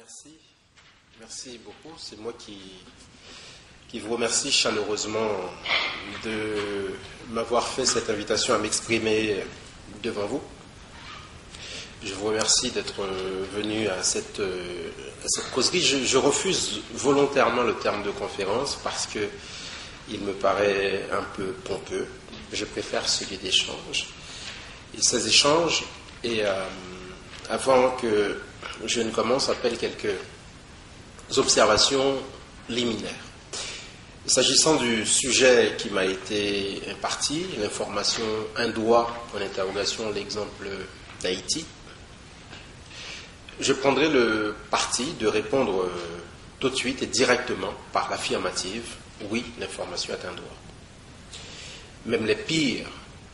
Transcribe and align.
Merci. 0.00 0.30
Merci 1.18 1.60
beaucoup. 1.62 1.94
C'est 1.98 2.18
moi 2.18 2.32
qui, 2.38 2.56
qui 3.88 4.00
vous 4.00 4.14
remercie 4.14 4.50
chaleureusement 4.50 5.28
de 6.24 6.94
m'avoir 7.28 7.68
fait 7.68 7.84
cette 7.84 8.08
invitation 8.08 8.54
à 8.54 8.58
m'exprimer 8.58 9.44
devant 10.02 10.24
vous. 10.24 10.40
Je 12.02 12.14
vous 12.14 12.28
remercie 12.28 12.70
d'être 12.70 13.04
venu 13.54 13.88
à 13.88 14.02
cette, 14.02 14.40
à 14.40 15.28
cette 15.28 15.50
causerie. 15.50 15.82
Je, 15.82 15.98
je, 15.98 16.16
refuse 16.16 16.80
volontairement 16.94 17.62
le 17.62 17.74
terme 17.74 18.02
de 18.02 18.10
conférence 18.10 18.78
parce 18.82 19.06
que 19.06 19.28
il 20.08 20.20
me 20.20 20.32
paraît 20.32 21.04
un 21.12 21.24
peu 21.36 21.52
pompeux. 21.64 22.06
Je 22.54 22.64
préfère 22.64 23.06
celui 23.06 23.36
d'échange. 23.36 24.06
Et 24.96 25.02
ces 25.02 25.28
échanges, 25.28 25.84
et 26.24 26.46
euh, 26.46 26.64
avant 27.50 27.90
que 27.96 28.40
je 28.84 29.00
ne 29.00 29.10
commence, 29.10 29.48
appelle 29.48 29.76
quelques 29.76 30.14
observations 31.36 32.16
liminaires. 32.68 33.10
S'agissant 34.26 34.76
du 34.76 35.04
sujet 35.06 35.74
qui 35.78 35.90
m'a 35.90 36.04
été 36.04 36.82
imparti, 36.90 37.46
l'information 37.60 38.22
un 38.56 38.68
doigt 38.68 39.10
en 39.34 39.40
interrogation, 39.40 40.10
l'exemple 40.12 40.68
d'Haïti, 41.22 41.64
je 43.58 43.72
prendrai 43.72 44.08
le 44.08 44.54
parti 44.70 45.12
de 45.18 45.26
répondre 45.26 45.88
tout 46.58 46.70
de 46.70 46.76
suite 46.76 47.02
et 47.02 47.06
directement 47.06 47.74
par 47.92 48.10
l'affirmative 48.10 48.84
oui, 49.28 49.44
l'information 49.58 50.14
est 50.14 50.26
un 50.26 50.32
droit. 50.32 50.56
Même 52.06 52.26
les 52.26 52.36
pires 52.36 52.88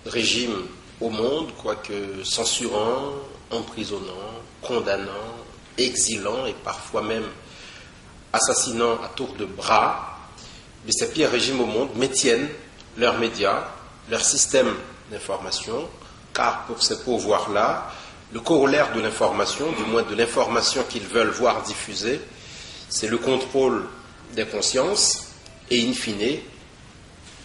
régimes 0.05 0.67
au 1.01 1.11
monde, 1.11 1.51
quoique 1.61 2.25
censurant, 2.25 3.13
emprisonnant, 3.51 4.33
condamnant, 4.63 5.37
exilant 5.79 6.47
et 6.47 6.55
parfois 6.65 7.03
même 7.03 7.27
assassinant 8.33 8.95
à 9.03 9.09
tour 9.09 9.35
de 9.39 9.45
bras, 9.45 10.19
mais 10.85 10.93
ces 10.93 11.11
pires 11.11 11.31
régimes 11.31 11.61
au 11.61 11.67
monde 11.67 11.91
maintiennent 11.97 12.49
leurs 12.97 13.19
médias, 13.19 13.65
leur 14.11 14.25
système 14.25 14.75
d'information, 15.11 15.89
car 16.33 16.65
pour 16.67 16.83
ces 16.83 17.03
pouvoirs-là, 17.03 17.91
le 18.33 18.41
corollaire 18.41 18.93
de 18.93 19.01
l'information, 19.01 19.73
du 19.73 19.85
moins 19.85 20.03
de 20.03 20.15
l'information 20.15 20.83
qu'ils 20.89 21.07
veulent 21.07 21.31
voir 21.31 21.63
diffusée, 21.63 22.21
c'est 22.89 23.09
le 23.09 23.19
contrôle 23.19 23.87
des 24.35 24.47
consciences 24.47 25.29
et, 25.71 25.89
in 25.89 25.93
fine, 25.93 26.41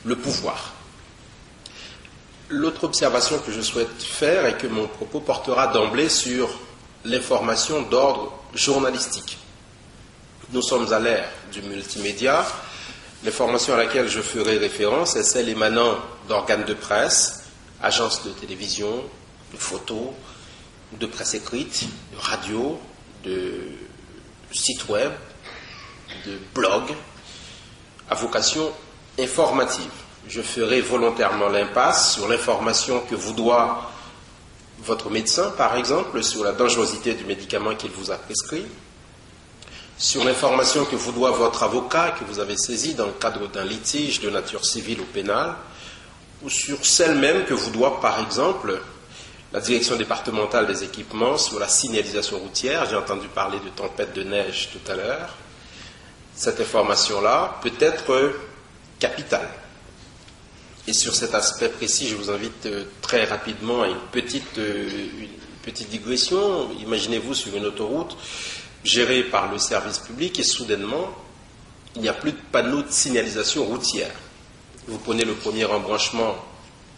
le 0.04 0.16
pouvoir. 0.16 0.74
L'autre 2.52 2.84
observation 2.84 3.40
que 3.40 3.54
je 3.54 3.62
souhaite 3.62 4.04
faire 4.04 4.46
est 4.46 4.58
que 4.58 4.68
mon 4.68 4.86
propos 4.86 5.22
portera 5.22 5.68
d'emblée 5.68 6.10
sur 6.10 6.50
l'information 7.06 7.84
d'ordre 7.84 8.34
journalistique. 8.54 9.38
Nous 10.52 10.62
sommes 10.62 10.92
à 10.92 11.00
l'ère 11.00 11.30
du 11.54 11.62
multimédia. 11.62 12.46
L'information 13.24 13.74
à 13.74 13.78
laquelle 13.78 14.10
je 14.10 14.20
ferai 14.20 14.58
référence 14.58 15.16
est 15.16 15.24
celle 15.24 15.48
émanant 15.48 15.96
d'organes 16.28 16.66
de 16.66 16.74
presse, 16.74 17.44
agences 17.82 18.26
de 18.26 18.32
télévision, 18.32 19.02
de 19.54 19.58
photos, 19.58 20.10
de 21.00 21.06
presse 21.06 21.36
écrite, 21.36 21.86
de 22.14 22.20
radio, 22.20 22.78
de 23.24 23.62
sites 24.52 24.90
web, 24.90 25.14
de 26.26 26.38
blogs, 26.54 26.94
à 28.10 28.16
vocation 28.16 28.74
informative. 29.18 29.90
Je 30.28 30.42
ferai 30.42 30.82
volontairement 30.82 31.50
l'impasse 31.50 32.14
sur 32.14 32.28
l'information 32.28 33.02
que 33.10 33.16
vous 33.16 33.34
doit 33.34 33.92
votre 34.84 35.10
médecin, 35.10 35.52
par 35.58 35.76
exemple, 35.76 36.24
sur 36.24 36.44
la 36.44 36.54
dangerosité 36.54 37.14
du 37.14 37.26
médicament 37.26 37.76
qu'il 37.76 37.92
vous 37.92 38.10
a 38.12 38.16
prescrit, 38.16 38.66
sur 39.98 40.24
l'information 40.24 40.86
que 40.86 40.96
vous 40.96 41.12
doit 41.12 41.32
votre 41.32 41.62
avocat 41.62 42.16
que 42.20 42.26
vous 42.26 42.40
avez 42.40 42.58
saisi 42.58 42.96
dans 42.96 43.06
le 43.06 43.12
cadre 43.12 43.48
d'un 43.48 43.64
litige 43.64 44.22
de 44.22 44.30
nature 44.32 44.66
civile 44.66 45.02
ou 45.02 45.06
pénale, 45.06 45.56
ou 46.42 46.50
sur 46.50 46.84
celle 46.84 47.16
même 47.16 47.46
que 47.46 47.54
vous 47.54 47.70
doit, 47.70 48.02
par 48.02 48.20
exemple, 48.20 48.82
la 49.54 49.60
direction 49.60 49.96
départementale 49.96 50.66
des 50.66 50.84
équipements 50.84 51.38
sur 51.38 51.60
la 51.60 51.68
signalisation 51.68 52.40
routière. 52.40 52.88
J'ai 52.90 52.96
entendu 52.96 53.28
parler 53.28 53.60
de 53.60 53.70
tempête 53.70 54.14
de 54.14 54.24
neige 54.24 54.70
tout 54.72 54.92
à 54.92 54.96
l'heure 54.96 55.30
cette 56.42 56.60
information-là 56.60 57.60
peut 57.62 57.72
être 57.80 58.34
capitale. 59.00 59.48
Et 60.88 60.94
sur 60.94 61.14
cet 61.14 61.36
aspect 61.36 61.70
précis, 61.70 62.08
je 62.08 62.16
vous 62.16 62.30
invite 62.32 62.66
euh, 62.66 62.86
très 63.02 63.26
rapidement 63.26 63.84
à 63.84 63.88
une 63.88 64.00
petite, 64.12 64.58
euh, 64.58 64.90
petite 65.64 65.90
digression. 65.90 66.70
Imaginez-vous 66.80 67.34
sur 67.34 67.56
une 67.56 67.66
autoroute 67.66 68.18
gérée 68.84 69.24
par 69.24 69.52
le 69.52 69.60
service 69.60 70.00
public 70.00 70.40
et 70.40 70.44
soudainement, 70.44 71.10
il 71.96 72.02
n'y 72.02 72.10
a 72.10 72.14
plus 72.14 72.32
de 72.32 72.40
panneaux 72.52 72.82
de 72.82 72.90
signalisation 72.90 73.66
routière. 73.66 74.16
Vous 74.88 74.98
prenez 74.98 75.24
le 75.24 75.34
premier 75.34 75.66
embranchement 75.66 76.36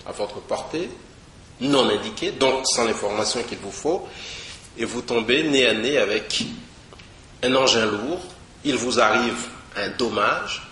à 0.05 0.13
votre 0.13 0.39
portée, 0.39 0.89
non 1.59 1.89
indiqué, 1.89 2.31
donc 2.31 2.65
sans 2.65 2.85
l'information 2.85 3.43
qu'il 3.43 3.57
vous 3.57 3.71
faut, 3.71 4.07
et 4.77 4.85
vous 4.85 5.01
tombez 5.01 5.43
nez 5.43 5.67
à 5.67 5.73
nez 5.73 5.97
avec 5.97 6.43
un 7.43 7.53
engin 7.55 7.85
lourd 7.85 8.21
il 8.65 8.75
vous 8.75 8.99
arrive 8.99 9.47
un 9.75 9.89
dommage, 9.89 10.63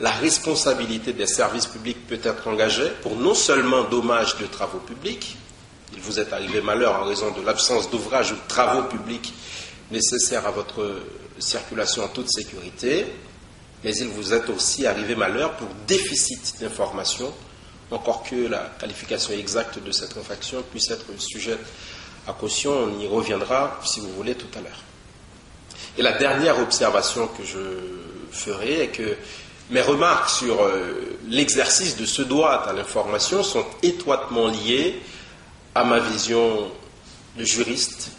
la 0.00 0.10
responsabilité 0.10 1.12
des 1.12 1.26
services 1.26 1.66
publics 1.66 2.06
peut 2.06 2.20
être 2.22 2.46
engagée 2.46 2.90
pour 3.02 3.16
non 3.16 3.34
seulement 3.34 3.84
dommage 3.84 4.36
de 4.38 4.46
travaux 4.46 4.78
publics, 4.78 5.36
il 5.94 6.00
vous 6.00 6.20
est 6.20 6.32
arrivé 6.32 6.60
malheur 6.60 7.00
en 7.00 7.04
raison 7.04 7.32
de 7.32 7.44
l'absence 7.44 7.90
d'ouvrages 7.90 8.32
ou 8.32 8.36
de 8.36 8.48
travaux 8.48 8.82
publics 8.84 9.32
nécessaires 9.90 10.46
à 10.46 10.50
votre 10.50 11.02
circulation 11.38 12.04
en 12.04 12.08
toute 12.08 12.30
sécurité, 12.30 13.06
mais 13.82 13.94
il 13.96 14.08
vous 14.08 14.34
est 14.34 14.48
aussi 14.50 14.86
arrivé 14.86 15.16
malheur 15.16 15.52
pour 15.56 15.68
déficit 15.86 16.60
d'information, 16.60 17.32
encore 17.90 18.22
que 18.22 18.48
la 18.48 18.70
qualification 18.78 19.32
exacte 19.34 19.82
de 19.82 19.90
cette 19.90 20.16
infraction 20.16 20.62
puisse 20.70 20.90
être 20.90 21.06
sujette 21.18 21.64
à 22.26 22.32
caution. 22.32 22.72
On 22.72 23.00
y 23.00 23.06
reviendra, 23.06 23.80
si 23.84 24.00
vous 24.00 24.12
voulez, 24.12 24.34
tout 24.34 24.58
à 24.58 24.60
l'heure. 24.60 24.82
Et 25.96 26.02
la 26.02 26.12
dernière 26.18 26.58
observation 26.58 27.28
que 27.28 27.44
je 27.44 27.58
ferai 28.30 28.82
est 28.84 28.88
que 28.88 29.16
mes 29.70 29.80
remarques 29.82 30.30
sur 30.30 30.62
euh, 30.62 31.18
l'exercice 31.28 31.96
de 31.96 32.06
ce 32.06 32.22
droit 32.22 32.50
à 32.50 32.72
l'information 32.72 33.42
sont 33.42 33.66
étroitement 33.82 34.48
liées 34.48 35.00
à 35.74 35.84
ma 35.84 35.98
vision 35.98 36.70
de 37.36 37.44
juriste, 37.44 38.10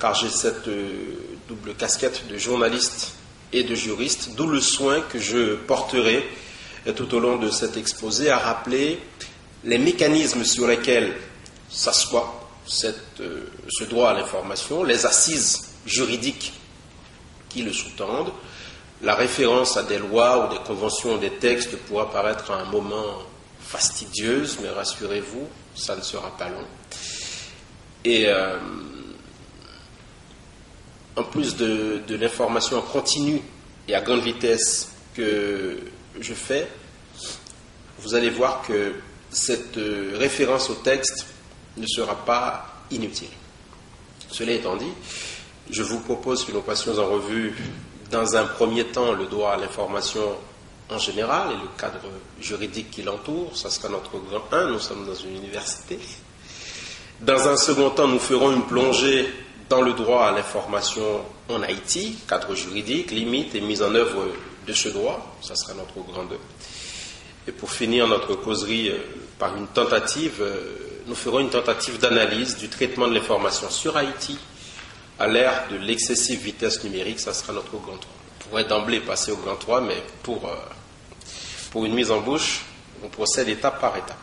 car 0.00 0.14
j'ai 0.14 0.30
cette 0.30 0.68
euh, 0.68 0.88
double 1.48 1.74
casquette 1.74 2.26
de 2.28 2.38
journaliste 2.38 3.14
et 3.52 3.62
de 3.62 3.74
juriste, 3.74 4.30
d'où 4.36 4.46
le 4.46 4.60
soin 4.60 5.02
que 5.02 5.18
je 5.18 5.56
porterai 5.56 6.26
euh, 6.86 6.92
tout 6.92 7.14
au 7.14 7.20
long 7.20 7.36
de 7.36 7.50
cet 7.50 7.76
exposé 7.76 8.30
à 8.30 8.38
rappeler 8.38 8.98
les 9.64 9.78
mécanismes 9.78 10.44
sur 10.44 10.66
lesquels 10.66 11.14
s'assoit 11.68 12.36
ce 12.66 13.84
droit 13.84 14.10
à 14.10 14.14
l'information, 14.14 14.84
les 14.84 15.04
assises 15.04 15.68
juridiques 15.84 16.54
qui 17.48 17.62
le 17.62 17.72
sous-tendent. 17.72 18.32
La 19.02 19.14
référence 19.14 19.76
à 19.76 19.82
des 19.82 19.98
lois 19.98 20.46
ou 20.46 20.52
des 20.52 20.60
conventions 20.62 21.14
ou 21.14 21.18
des 21.18 21.30
textes 21.30 21.76
pourra 21.76 22.10
paraître 22.10 22.50
à 22.50 22.60
un 22.60 22.66
moment 22.66 23.18
fastidieuse, 23.60 24.58
mais 24.62 24.68
rassurez-vous, 24.68 25.48
ça 25.74 25.96
ne 25.96 26.02
sera 26.02 26.36
pas 26.36 26.48
long. 26.50 26.66
Et 28.04 28.26
euh, 28.26 28.58
en 31.16 31.24
plus 31.24 31.56
de, 31.56 32.02
de 32.06 32.16
l'information 32.16 32.78
en 32.78 32.82
continu 32.82 33.40
et 33.88 33.94
à 33.94 34.00
grande 34.00 34.20
vitesse 34.20 34.90
que 35.14 35.78
je 36.20 36.34
fais, 36.34 36.68
vous 38.00 38.14
allez 38.14 38.30
voir 38.30 38.62
que 38.62 38.94
cette 39.30 39.76
euh, 39.78 40.16
référence 40.16 40.70
au 40.70 40.74
texte 40.74 41.26
ne 41.76 41.86
sera 41.86 42.16
pas 42.24 42.66
inutile. 42.90 43.28
Cela 44.30 44.52
étant 44.52 44.76
dit, 44.76 44.92
je 45.70 45.82
vous 45.82 46.00
propose 46.00 46.44
que 46.44 46.52
nous 46.52 46.62
passions 46.62 46.98
en 46.98 47.06
revue, 47.06 47.54
dans 48.10 48.36
un 48.36 48.44
premier 48.44 48.84
temps, 48.84 49.12
le 49.12 49.26
droit 49.26 49.52
à 49.52 49.56
l'information 49.56 50.36
en 50.90 50.98
général 50.98 51.52
et 51.52 51.54
le 51.54 51.68
cadre 51.78 52.00
juridique 52.40 52.90
qui 52.90 53.02
l'entoure. 53.02 53.56
Ça 53.56 53.70
sera 53.70 53.88
notre 53.88 54.18
grand 54.18 54.52
1, 54.52 54.70
nous 54.70 54.80
sommes 54.80 55.06
dans 55.06 55.14
une 55.14 55.36
université. 55.36 55.98
Dans 57.20 57.48
un 57.48 57.56
second 57.56 57.90
temps, 57.90 58.08
nous 58.08 58.18
ferons 58.18 58.52
une 58.52 58.62
plongée 58.62 59.28
dans 59.68 59.82
le 59.82 59.92
droit 59.92 60.24
à 60.24 60.32
l'information 60.32 61.20
en 61.48 61.62
Haïti, 61.62 62.18
cadre 62.28 62.54
juridique, 62.54 63.12
limite 63.12 63.54
et 63.54 63.60
mise 63.60 63.82
en 63.82 63.94
œuvre 63.94 64.24
de 64.66 64.72
ce 64.72 64.88
droit. 64.88 65.36
Ça 65.42 65.54
sera 65.54 65.74
notre 65.74 65.94
grand 66.10 66.24
2. 66.24 66.36
Et 67.46 67.52
pour 67.52 67.70
finir 67.70 68.08
notre 68.08 68.34
causerie 68.34 68.90
par 69.38 69.56
une 69.56 69.68
tentative, 69.68 70.44
nous 71.06 71.14
ferons 71.14 71.40
une 71.40 71.50
tentative 71.50 71.98
d'analyse 71.98 72.56
du 72.56 72.68
traitement 72.68 73.06
de 73.06 73.14
l'information 73.14 73.70
sur 73.70 73.96
Haïti 73.96 74.36
à 75.20 75.28
l'ère 75.28 75.68
de 75.70 75.76
l'excessive 75.76 76.40
vitesse 76.40 76.82
numérique, 76.82 77.20
ça 77.20 77.34
sera 77.34 77.52
notre 77.52 77.72
grand 77.72 77.98
3. 77.98 78.00
On 78.02 78.48
pourrait 78.48 78.64
d'emblée 78.64 79.00
passer 79.00 79.30
au 79.30 79.36
grand 79.36 79.56
3, 79.56 79.82
mais 79.82 80.02
pour, 80.22 80.46
euh, 80.46 80.54
pour 81.70 81.84
une 81.84 81.94
mise 81.94 82.10
en 82.10 82.20
bouche, 82.20 82.62
on 83.04 83.08
procède 83.08 83.50
étape 83.50 83.80
par 83.80 83.94
étape. 83.96 84.16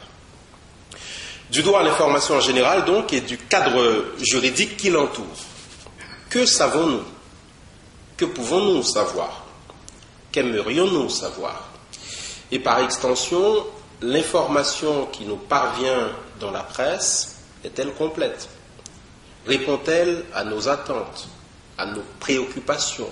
Du 1.51 1.61
droit 1.61 1.81
à 1.81 1.83
l'information 1.83 2.35
en 2.35 2.41
général, 2.41 2.83
donc, 2.85 3.13
et 3.13 3.21
du 3.21 3.37
cadre 3.37 4.05
juridique 4.19 4.75
qui 4.75 4.89
l'entoure. 4.89 5.25
Que 6.29 6.47
savons-nous? 6.47 7.03
Que 8.17 8.25
pouvons-nous 8.25 8.81
savoir? 8.81 9.45
Qu'aimerions-nous 10.31 11.09
savoir? 11.09 11.69
Et 12.51 12.57
par 12.57 12.79
extension, 12.79 13.65
l'information 14.01 15.05
qui 15.05 15.25
nous 15.25 15.37
parvient 15.37 16.09
dans 16.39 16.51
la 16.51 16.63
presse 16.63 17.35
est-elle 17.63 17.93
complète? 17.93 18.49
Répond-elle 19.47 20.25
à 20.33 20.43
nos 20.43 20.67
attentes, 20.67 21.29
à 21.77 21.85
nos 21.85 22.03
préoccupations, 22.19 23.09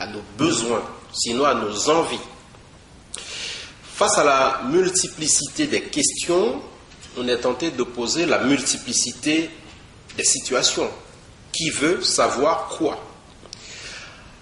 à 0.00 0.06
nos 0.06 0.22
besoins, 0.38 0.82
sinon 1.12 1.44
à 1.44 1.54
nos 1.54 1.90
envies? 1.90 2.18
Face 3.94 4.16
à 4.16 4.24
la 4.24 4.60
multiplicité 4.70 5.66
des 5.66 5.82
questions, 5.82 6.62
on 7.18 7.28
est 7.28 7.38
tenté 7.38 7.70
de 7.70 7.82
poser 7.82 8.24
la 8.24 8.38
multiplicité 8.38 9.50
des 10.16 10.24
situations. 10.24 10.88
Qui 11.52 11.70
veut 11.70 12.02
savoir 12.02 12.68
quoi? 12.68 12.98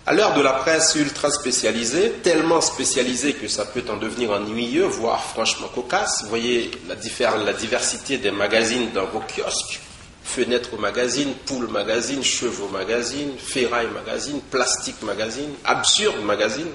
À 0.04 0.12
l'heure 0.12 0.34
de 0.34 0.42
la 0.42 0.52
presse 0.52 0.94
ultra 0.94 1.30
spécialisée, 1.30 2.12
tellement 2.22 2.60
spécialisée 2.60 3.32
que 3.32 3.48
ça 3.48 3.64
peut 3.64 3.82
en 3.88 3.96
devenir 3.96 4.30
ennuyeux, 4.30 4.84
voire 4.84 5.24
franchement 5.24 5.66
cocasse, 5.74 6.24
voyez 6.28 6.70
la 6.86 7.52
diversité 7.52 8.18
des 8.18 8.30
magazines 8.30 8.92
dans 8.92 9.06
vos 9.06 9.20
kiosques. 9.20 9.80
Fenêtre 10.26 10.76
magazine, 10.76 11.32
Poule 11.46 11.68
magazine, 11.68 12.22
Chevaux 12.22 12.68
magazine, 12.68 13.38
Ferraille 13.38 13.88
magazine, 13.94 14.40
Plastique 14.50 15.00
magazine, 15.02 15.50
Absurde 15.64 16.20
magazine, 16.24 16.68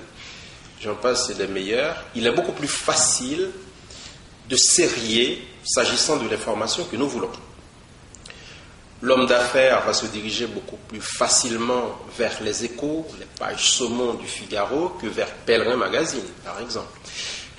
j'en 0.81 0.95
passe, 0.95 1.27
c'est 1.27 1.37
des 1.37 1.47
meilleurs. 1.47 2.01
Il 2.15 2.25
est 2.25 2.31
beaucoup 2.31 2.53
plus 2.53 2.69
facile 2.69 3.49
de 4.49 4.55
serrer 4.55 5.41
s'agissant 5.63 6.17
de 6.17 6.29
l'information 6.29 6.85
que 6.85 6.95
nous 6.95 7.09
voulons. 7.09 7.29
L'homme 9.01 9.25
d'affaires 9.25 9.83
va 9.85 9.93
se 9.93 10.05
diriger 10.05 10.47
beaucoup 10.47 10.77
plus 10.87 11.01
facilement 11.01 11.99
vers 12.17 12.41
les 12.41 12.63
échos, 12.63 13.05
les 13.19 13.25
pages 13.37 13.71
saumon 13.71 14.13
du 14.13 14.27
Figaro, 14.27 14.89
que 15.01 15.07
vers 15.07 15.29
Pèlerin 15.45 15.75
Magazine, 15.75 16.23
par 16.45 16.59
exemple. 16.61 16.99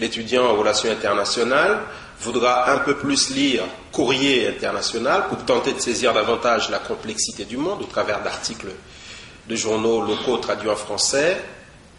L'étudiant 0.01 0.47
en 0.47 0.57
relations 0.57 0.91
internationales 0.91 1.83
voudra 2.23 2.73
un 2.73 2.79
peu 2.79 2.97
plus 2.97 3.31
lire 3.31 3.65
Courrier 3.91 4.49
international 4.49 5.27
pour 5.29 5.45
tenter 5.45 5.73
de 5.73 5.81
saisir 5.81 6.15
davantage 6.15 6.71
la 6.71 6.79
complexité 6.79 7.45
du 7.45 7.57
monde 7.57 7.83
au 7.83 7.87
travers 7.87 8.23
d'articles 8.23 8.73
de 9.49 9.57
journaux 9.57 10.01
locaux 10.01 10.39
traduits 10.39 10.71
en 10.71 10.77
français 10.77 11.43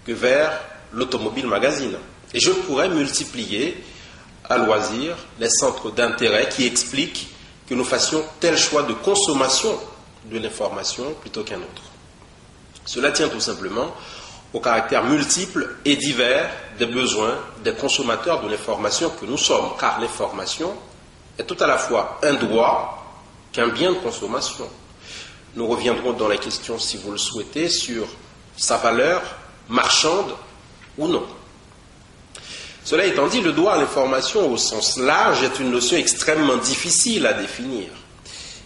que 0.06 0.14
vers 0.14 0.52
l'Automobile 0.94 1.48
Magazine. 1.48 1.96
Et 2.34 2.40
je 2.40 2.52
pourrais 2.52 2.90
multiplier 2.90 3.84
à 4.50 4.58
loisir 4.58 5.16
les 5.40 5.50
centres 5.50 5.92
d'intérêt 5.92 6.50
qui 6.50 6.66
expliquent 6.66 7.28
que 7.68 7.74
nous 7.74 7.84
fassions 7.84 8.24
tel 8.40 8.58
choix 8.58 8.84
de 8.84 8.94
consommation 8.94 9.78
de 10.26 10.40
l'information 10.40 11.14
plutôt 11.22 11.44
qu'un 11.44 11.58
autre. 11.58 11.84
Cela 12.86 13.12
tient 13.12 13.30
tout 13.30 13.40
simplement 13.40 13.94
au 14.54 14.60
caractère 14.60 15.04
multiple 15.04 15.78
et 15.84 15.96
divers 15.96 16.50
des 16.78 16.86
besoins 16.86 17.38
des 17.64 17.74
consommateurs 17.74 18.42
de 18.42 18.50
l'information 18.50 19.10
que 19.10 19.26
nous 19.26 19.38
sommes, 19.38 19.72
car 19.80 20.00
l'information 20.00 20.74
est 21.38 21.44
tout 21.44 21.58
à 21.60 21.68
la 21.68 21.78
fois 21.78 22.20
un 22.24 22.34
droit 22.34 23.04
qu'un 23.52 23.70
bien 23.70 23.92
de 23.92 23.98
consommation. 23.98 24.68
Nous 25.56 25.68
reviendrons 25.68 26.14
dans 26.14 26.28
la 26.28 26.38
question, 26.38 26.80
si 26.80 26.98
vous 26.98 27.12
le 27.12 27.18
souhaitez, 27.18 27.70
sur 27.70 28.08
sa 28.56 28.78
valeur 28.78 29.22
marchande 29.70 30.34
ou 30.98 31.08
non. 31.08 31.26
Cela 32.84 33.06
étant 33.06 33.28
dit, 33.28 33.42
le 33.42 33.54
droit 33.54 33.74
à 33.74 33.78
l'information 33.78 34.52
au 34.52 34.58
sens 34.58 34.98
large 34.98 35.44
est 35.44 35.60
une 35.60 35.72
notion 35.72 35.98
extrêmement 35.98 36.58
difficile 36.58 37.26
à 37.26 37.34
définir. 37.34 37.88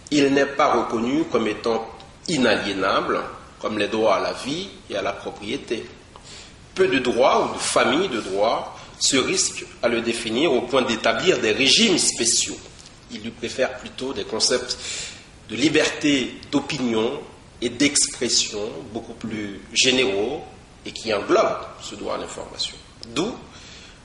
Il 0.10 0.34
n'est 0.34 0.46
pas 0.46 0.74
reconnu 0.74 1.26
comme 1.26 1.48
étant 1.48 1.88
inaliénable, 2.28 3.22
comme 3.60 3.78
les 3.78 3.88
droits 3.88 4.18
à 4.18 4.20
la 4.20 4.34
vie 4.34 4.70
et 4.90 4.96
à 4.96 5.02
la 5.02 5.14
propriété. 5.14 5.86
Peu 6.76 6.88
de 6.88 7.00
droits 7.00 7.46
ou 7.50 7.54
de 7.56 7.60
familles 7.60 8.10
de 8.10 8.22
droits 8.22 8.76
se 9.00 9.18
risquent 9.18 9.66
à 9.82 9.88
le 9.88 10.02
définir 10.02 10.54
au 10.54 10.62
point 10.62 10.82
d'établir 10.82 11.40
des 11.40 11.52
régimes 11.52 11.98
spéciaux. 11.98 12.58
Il 13.12 13.22
lui 13.22 13.32
préfère 13.32 13.78
plutôt 13.78 14.14
des 14.14 14.26
concepts 14.26 14.78
de 15.50 15.56
liberté 15.56 16.36
d'opinion 16.52 17.20
et 17.62 17.70
d'expression 17.70 18.70
beaucoup 18.94 19.14
plus 19.14 19.62
généraux 19.74 20.44
et 20.86 20.92
qui 20.92 21.14
englobent 21.14 21.66
ce 21.82 21.96
droit 21.96 22.16
à 22.16 22.18
l'information. 22.18 22.76
D'où 23.08 23.34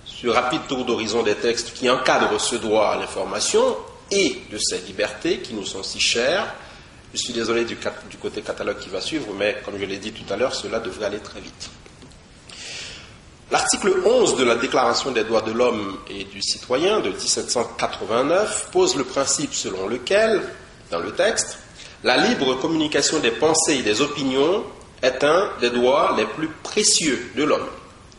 ce 0.07 0.29
rapide 0.29 0.61
tour 0.69 0.85
d'horizon 0.85 1.23
des 1.23 1.35
textes 1.35 1.75
qui 1.75 1.91
encadrent 1.91 2.41
ce 2.41 2.57
droit 2.57 2.89
à 2.89 2.99
l'information 2.99 3.77
et 4.11 4.43
de 4.51 4.59
ces 4.59 4.79
libertés 4.79 5.39
qui 5.39 5.55
nous 5.55 5.65
sont 5.65 5.83
si 5.83 5.99
chères. 5.99 6.55
Je 7.12 7.19
suis 7.19 7.35
désolé 7.35 7.67
du, 7.67 7.76
côté 7.76 8.41
catalogue 8.41 8.79
qui 8.79 8.88
va 8.88 9.03
suivre, 9.03 9.26
mais 9.38 9.59
comme 9.64 9.79
je 9.79 9.85
l'ai 9.85 9.99
dit 9.99 10.12
tout 10.12 10.32
à 10.32 10.37
l'heure, 10.37 10.55
cela 10.55 10.81
devrait 10.81 11.06
aller 11.06 11.19
très 11.19 11.41
vite. 11.41 11.70
L'article 13.50 13.93
11 14.06 14.37
de 14.37 14.44
la 14.44 14.56
Déclaration 14.56 15.11
des 15.11 15.25
droits 15.25 15.43
de 15.43 15.53
l'homme 15.53 15.99
et 16.09 16.25
du 16.25 16.41
citoyen 16.41 17.00
de 17.00 17.11
1789 17.11 18.70
pose 18.73 18.97
le 18.97 19.05
principe 19.05 19.53
selon 19.53 19.88
lequel, 19.88 20.41
dans 20.91 21.00
le 21.00 21.12
texte, 21.12 21.59
la 22.03 22.17
libre 22.17 22.55
communication 22.55 23.19
des 23.19 23.31
pensées 23.31 23.75
et 23.75 23.82
des 23.82 24.00
opinions 24.00 24.65
est 25.03 25.23
un 25.23 25.50
des 25.61 25.69
droits 25.69 26.15
les 26.17 26.25
plus 26.25 26.49
précieux 26.62 27.31
de 27.37 27.44
l'homme. 27.44 27.69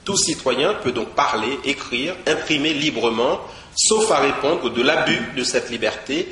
Tout 0.05 0.17
citoyen 0.17 0.75
peut 0.75 0.91
donc 0.91 1.15
parler, 1.15 1.59
écrire, 1.65 2.15
imprimer 2.27 2.73
librement, 2.73 3.41
sauf 3.75 4.11
à 4.11 4.19
répondre 4.19 4.69
de 4.69 4.83
l'abus 4.83 5.31
de 5.35 5.43
cette 5.43 5.71
liberté 5.71 6.27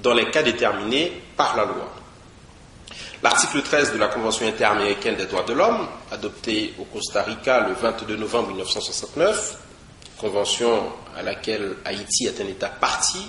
dans 0.00 0.14
les 0.14 0.30
cas 0.30 0.44
déterminés 0.44 1.12
par 1.36 1.56
la 1.56 1.64
loi. 1.64 2.03
L'article 3.24 3.62
13 3.62 3.94
de 3.94 3.98
la 3.98 4.08
Convention 4.08 4.46
interaméricaine 4.46 5.16
des 5.16 5.24
droits 5.24 5.44
de 5.44 5.54
l'homme, 5.54 5.88
adoptée 6.12 6.74
au 6.78 6.84
Costa 6.84 7.22
Rica 7.22 7.66
le 7.66 7.72
22 7.72 8.16
novembre 8.16 8.48
1969, 8.48 9.56
convention 10.18 10.82
à 11.16 11.22
laquelle 11.22 11.76
Haïti 11.86 12.26
est 12.26 12.38
un 12.42 12.46
État 12.46 12.68
parti, 12.68 13.26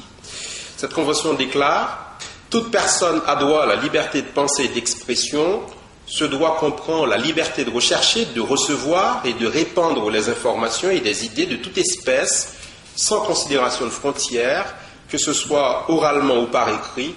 cette 0.75 0.91
convention 0.91 1.33
déclare 1.35 2.17
Toute 2.49 2.71
personne 2.71 3.21
a 3.25 3.37
droit 3.37 3.63
à 3.63 3.67
la 3.67 3.77
liberté 3.77 4.21
de 4.21 4.27
pensée 4.27 4.65
et 4.65 4.67
d'expression. 4.67 5.61
Ce 6.07 6.25
droit 6.25 6.57
comprend 6.59 7.05
la 7.05 7.15
liberté 7.15 7.63
de 7.63 7.71
rechercher, 7.71 8.25
de 8.25 8.41
recevoir 8.41 9.21
et 9.23 9.31
de 9.31 9.47
répandre 9.47 10.09
les 10.09 10.27
informations 10.27 10.89
et 10.89 10.99
des 10.99 11.23
idées 11.23 11.45
de 11.45 11.55
toute 11.55 11.77
espèce, 11.77 12.57
sans 12.97 13.21
considération 13.21 13.85
de 13.85 13.91
frontières, 13.91 14.75
que 15.07 15.17
ce 15.17 15.31
soit 15.31 15.89
oralement 15.89 16.41
ou 16.41 16.47
par 16.47 16.67
écrit, 16.67 17.15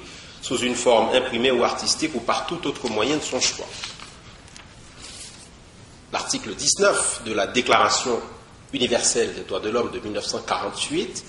sous 0.48 0.60
une 0.60 0.74
forme 0.74 1.14
imprimée 1.14 1.50
ou 1.50 1.62
artistique 1.62 2.14
ou 2.14 2.20
par 2.20 2.46
tout 2.46 2.66
autre 2.66 2.88
moyen 2.88 3.18
de 3.18 3.22
son 3.22 3.38
choix. 3.38 3.66
L'article 6.10 6.54
19 6.54 7.24
de 7.26 7.34
la 7.34 7.46
Déclaration 7.46 8.18
universelle 8.72 9.34
des 9.34 9.42
droits 9.42 9.60
de 9.60 9.68
l'homme 9.68 9.90
de 9.90 9.98
1948 9.98 11.22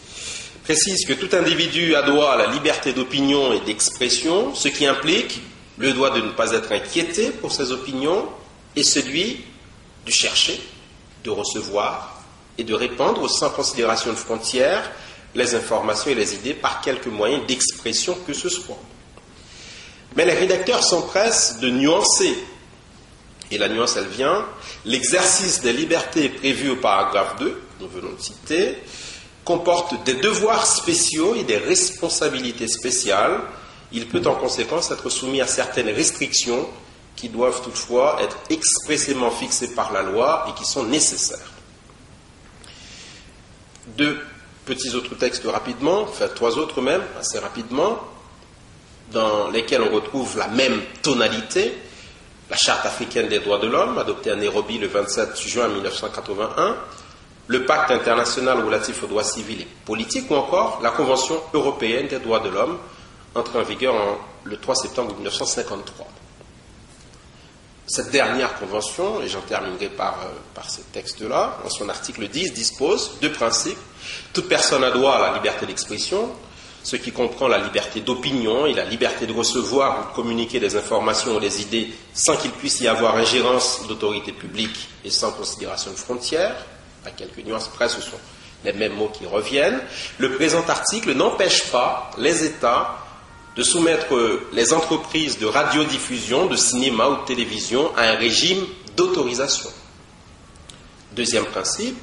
précise 0.63 1.05
que 1.05 1.11
tout 1.11 1.35
individu 1.35 1.95
a 1.95 2.01
droit 2.03 2.31
à 2.31 2.37
la 2.37 2.47
liberté 2.47 2.93
d'opinion 2.93 3.51
et 3.51 3.59
d'expression, 3.59 4.55
ce 4.55 4.69
qui 4.69 4.85
implique 4.85 5.41
le 5.77 5.91
droit 5.91 6.11
de 6.11 6.21
ne 6.21 6.31
pas 6.31 6.53
être 6.53 6.71
inquiété 6.71 7.31
pour 7.31 7.51
ses 7.51 7.73
opinions 7.73 8.29
et 8.77 8.83
celui 8.83 9.43
de 10.05 10.11
chercher, 10.11 10.61
de 11.25 11.29
recevoir 11.29 12.23
et 12.57 12.63
de 12.63 12.73
répandre 12.73 13.29
sans 13.29 13.49
considération 13.49 14.11
de 14.11 14.17
frontières 14.17 14.89
les 15.35 15.55
informations 15.55 16.09
et 16.09 16.15
les 16.15 16.35
idées 16.35 16.53
par 16.53 16.79
quelque 16.79 17.09
moyen 17.09 17.39
d'expression 17.45 18.17
que 18.25 18.31
ce 18.31 18.47
soit. 18.47 18.79
Mais 20.15 20.25
les 20.25 20.33
rédacteurs 20.33 20.83
s'empressent 20.83 21.59
de 21.59 21.69
nuancer, 21.69 22.37
et 23.51 23.57
la 23.57 23.69
nuance 23.69 23.95
elle 23.95 24.07
vient, 24.07 24.45
l'exercice 24.85 25.61
des 25.61 25.73
libertés 25.73 26.29
prévues 26.29 26.71
au 26.71 26.75
paragraphe 26.77 27.37
2, 27.39 27.49
que 27.49 27.83
nous 27.83 27.89
venons 27.89 28.13
de 28.13 28.21
citer, 28.21 28.77
comporte 29.45 30.03
des 30.03 30.15
devoirs 30.15 30.65
spéciaux 30.65 31.35
et 31.35 31.43
des 31.43 31.57
responsabilités 31.57 32.67
spéciales. 32.67 33.41
Il 33.91 34.07
peut 34.07 34.21
en 34.27 34.35
conséquence 34.35 34.91
être 34.91 35.09
soumis 35.09 35.41
à 35.41 35.47
certaines 35.47 35.89
restrictions 35.89 36.67
qui 37.15 37.29
doivent 37.29 37.61
toutefois 37.63 38.19
être 38.21 38.37
expressément 38.49 39.31
fixées 39.31 39.73
par 39.73 39.91
la 39.91 40.03
loi 40.03 40.45
et 40.47 40.53
qui 40.57 40.69
sont 40.69 40.83
nécessaires. 40.83 41.51
Deux 43.97 44.19
petits 44.65 44.93
autres 44.93 45.15
textes 45.15 45.45
rapidement, 45.45 46.01
enfin 46.03 46.27
trois 46.33 46.57
autres 46.57 46.81
même, 46.81 47.01
assez 47.19 47.39
rapidement, 47.39 47.99
dans 49.11 49.49
lesquels 49.49 49.81
on 49.81 49.93
retrouve 49.93 50.37
la 50.37 50.47
même 50.47 50.81
tonalité, 51.01 51.77
la 52.49 52.57
Charte 52.57 52.85
africaine 52.85 53.27
des 53.27 53.39
droits 53.39 53.59
de 53.59 53.67
l'homme, 53.67 53.97
adoptée 53.97 54.31
à 54.31 54.35
Nairobi 54.35 54.77
le 54.77 54.87
27 54.87 55.39
juin 55.39 55.67
1981, 55.67 56.75
le 57.47 57.65
Pacte 57.65 57.91
international 57.91 58.63
relatif 58.63 59.03
aux 59.03 59.07
droits 59.07 59.23
civils 59.23 59.61
et 59.61 59.67
politiques, 59.85 60.29
ou 60.29 60.35
encore 60.35 60.79
la 60.83 60.91
Convention 60.91 61.41
européenne 61.53 62.07
des 62.07 62.19
droits 62.19 62.39
de 62.39 62.49
l'homme, 62.49 62.77
entré 63.35 63.59
en 63.59 63.63
vigueur 63.63 63.95
le 64.43 64.57
3 64.57 64.75
septembre 64.75 65.15
1953. 65.15 66.07
Cette 67.87 68.11
dernière 68.11 68.53
convention, 68.59 69.19
et 69.23 69.27
j'en 69.27 69.41
terminerai 69.41 69.89
par, 69.89 70.19
euh, 70.21 70.29
par 70.53 70.69
ce 70.69 70.81
texte-là, 70.93 71.57
en 71.65 71.69
son 71.69 71.89
article 71.89 72.27
10, 72.27 72.53
dispose 72.53 73.13
deux 73.19 73.31
principes. 73.31 73.79
Toute 74.31 74.47
personne 74.47 74.83
a 74.83 74.91
droit 74.91 75.15
à 75.15 75.31
la 75.31 75.33
liberté 75.37 75.65
d'expression, 75.65 76.29
ce 76.83 76.95
qui 76.95 77.11
comprend 77.11 77.47
la 77.47 77.57
liberté 77.57 78.01
d'opinion 78.01 78.65
et 78.65 78.73
la 78.73 78.85
liberté 78.85 79.27
de 79.27 79.33
recevoir 79.33 79.99
ou 79.99 80.09
de 80.09 80.15
communiquer 80.15 80.59
des 80.59 80.75
informations 80.75 81.35
ou 81.35 81.39
des 81.39 81.61
idées 81.61 81.89
sans 82.13 82.37
qu'il 82.37 82.51
puisse 82.51 82.79
y 82.81 82.87
avoir 82.87 83.15
ingérence 83.15 83.87
d'autorité 83.87 84.31
publique 84.31 84.87
et 85.03 85.09
sans 85.09 85.31
considération 85.31 85.91
de 85.91 85.97
frontières. 85.97 86.55
À 87.05 87.11
quelques 87.11 87.45
nuances 87.45 87.67
près, 87.67 87.89
ce 87.89 88.01
sont 88.01 88.17
les 88.63 88.73
mêmes 88.73 88.93
mots 88.93 89.09
qui 89.09 89.25
reviennent. 89.25 89.79
Le 90.17 90.35
présent 90.35 90.63
article 90.67 91.13
n'empêche 91.13 91.65
pas 91.71 92.11
les 92.17 92.43
États 92.43 92.97
de 93.55 93.63
soumettre 93.63 94.15
les 94.53 94.73
entreprises 94.73 95.39
de 95.39 95.45
radiodiffusion, 95.45 96.45
de 96.45 96.55
cinéma 96.55 97.07
ou 97.09 97.15
de 97.21 97.25
télévision 97.25 97.91
à 97.97 98.03
un 98.03 98.15
régime 98.15 98.65
d'autorisation. 98.95 99.69
Deuxième 101.13 101.45
principe, 101.45 101.97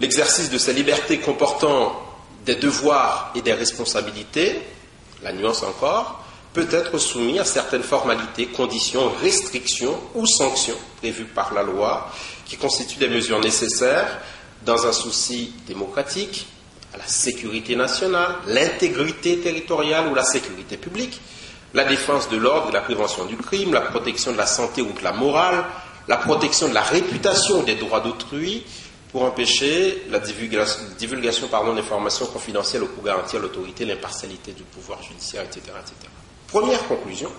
l'exercice 0.00 0.50
de 0.50 0.58
ces 0.58 0.72
libertés 0.72 1.18
comportant 1.18 2.07
des 2.44 2.56
devoirs 2.56 3.32
et 3.34 3.42
des 3.42 3.52
responsabilités, 3.52 4.60
la 5.22 5.32
nuance 5.32 5.62
encore, 5.62 6.24
peut 6.52 6.68
être 6.70 6.98
soumis 6.98 7.38
à 7.38 7.44
certaines 7.44 7.82
formalités, 7.82 8.46
conditions, 8.46 9.10
restrictions 9.22 9.98
ou 10.14 10.26
sanctions 10.26 10.76
prévues 10.98 11.24
par 11.26 11.52
la 11.52 11.62
loi 11.62 12.10
qui 12.46 12.56
constituent 12.56 12.98
des 12.98 13.08
mesures 13.08 13.40
nécessaires 13.40 14.18
dans 14.64 14.86
un 14.86 14.92
souci 14.92 15.52
démocratique, 15.66 16.46
à 16.94 16.98
la 16.98 17.06
sécurité 17.06 17.76
nationale, 17.76 18.36
l'intégrité 18.46 19.38
territoriale 19.38 20.08
ou 20.08 20.14
la 20.14 20.24
sécurité 20.24 20.76
publique, 20.76 21.20
la 21.74 21.84
défense 21.84 22.28
de 22.30 22.38
l'ordre 22.38 22.70
et 22.70 22.72
la 22.72 22.80
prévention 22.80 23.26
du 23.26 23.36
crime, 23.36 23.74
la 23.74 23.82
protection 23.82 24.32
de 24.32 24.38
la 24.38 24.46
santé 24.46 24.80
ou 24.80 24.92
de 24.92 25.04
la 25.04 25.12
morale, 25.12 25.64
la 26.08 26.16
protection 26.16 26.68
de 26.68 26.74
la 26.74 26.82
réputation 26.82 27.62
des 27.62 27.74
droits 27.74 28.00
d'autrui, 28.00 28.64
pour 29.10 29.22
empêcher 29.22 30.02
la 30.10 30.18
divulgation, 30.18 31.48
d'informations 31.74 32.26
confidentielles 32.26 32.82
ou 32.82 32.88
pour 32.88 33.04
garantir 33.04 33.40
l'autorité, 33.40 33.84
l'impartialité 33.84 34.52
du 34.52 34.62
pouvoir 34.64 35.02
judiciaire, 35.02 35.42
etc., 35.42 35.60
etc. 35.80 35.94
Première 36.46 36.86
conclusion. 36.86 37.30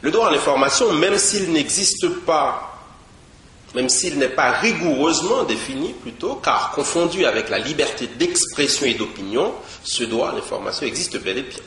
Le 0.00 0.10
droit 0.10 0.28
à 0.28 0.32
l'information, 0.32 0.92
même 0.94 1.18
s'il 1.18 1.52
n'existe 1.52 2.08
pas, 2.24 2.82
même 3.74 3.88
s'il 3.88 4.18
n'est 4.18 4.28
pas 4.28 4.52
rigoureusement 4.52 5.44
défini 5.44 5.92
plutôt, 5.92 6.36
car 6.36 6.72
confondu 6.72 7.24
avec 7.24 7.48
la 7.48 7.58
liberté 7.58 8.06
d'expression 8.06 8.86
et 8.86 8.94
d'opinion, 8.94 9.54
ce 9.84 10.04
droit 10.04 10.30
à 10.30 10.34
l'information 10.34 10.86
existe 10.86 11.22
bel 11.22 11.38
et 11.38 11.42
bien. 11.42 11.58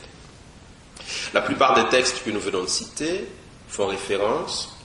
La 1.34 1.40
plupart 1.40 1.74
des 1.74 1.88
textes 1.88 2.22
que 2.24 2.30
nous 2.30 2.40
venons 2.40 2.64
de 2.64 2.68
citer 2.68 3.26
font 3.68 3.86
référence 3.86 4.76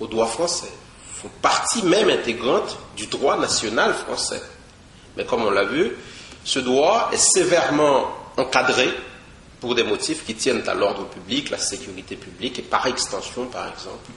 au 0.00 0.06
droit 0.06 0.26
français, 0.26 0.72
partie 1.28 1.82
même 1.84 2.10
intégrante 2.10 2.78
du 2.96 3.06
droit 3.06 3.38
national 3.38 3.94
français. 3.94 4.42
Mais 5.16 5.24
comme 5.24 5.44
on 5.44 5.50
l'a 5.50 5.64
vu, 5.64 5.92
ce 6.44 6.58
droit 6.58 7.10
est 7.12 7.18
sévèrement 7.18 8.08
encadré 8.36 8.88
pour 9.60 9.74
des 9.74 9.84
motifs 9.84 10.24
qui 10.24 10.34
tiennent 10.34 10.68
à 10.68 10.74
l'ordre 10.74 11.06
public, 11.06 11.50
la 11.50 11.58
sécurité 11.58 12.16
publique 12.16 12.58
et 12.58 12.62
par 12.62 12.86
extension, 12.86 13.46
par 13.46 13.68
exemple, 13.68 14.10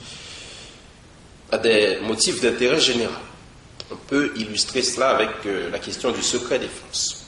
à 1.51 1.57
des 1.57 1.99
motifs 2.01 2.41
d'intérêt 2.41 2.79
général. 2.79 3.21
On 3.91 3.95
peut 3.95 4.31
illustrer 4.35 4.81
cela 4.81 5.09
avec 5.09 5.29
euh, 5.45 5.69
la 5.69 5.77
question 5.77 6.11
du 6.11 6.23
secret 6.23 6.57
défense. 6.57 7.27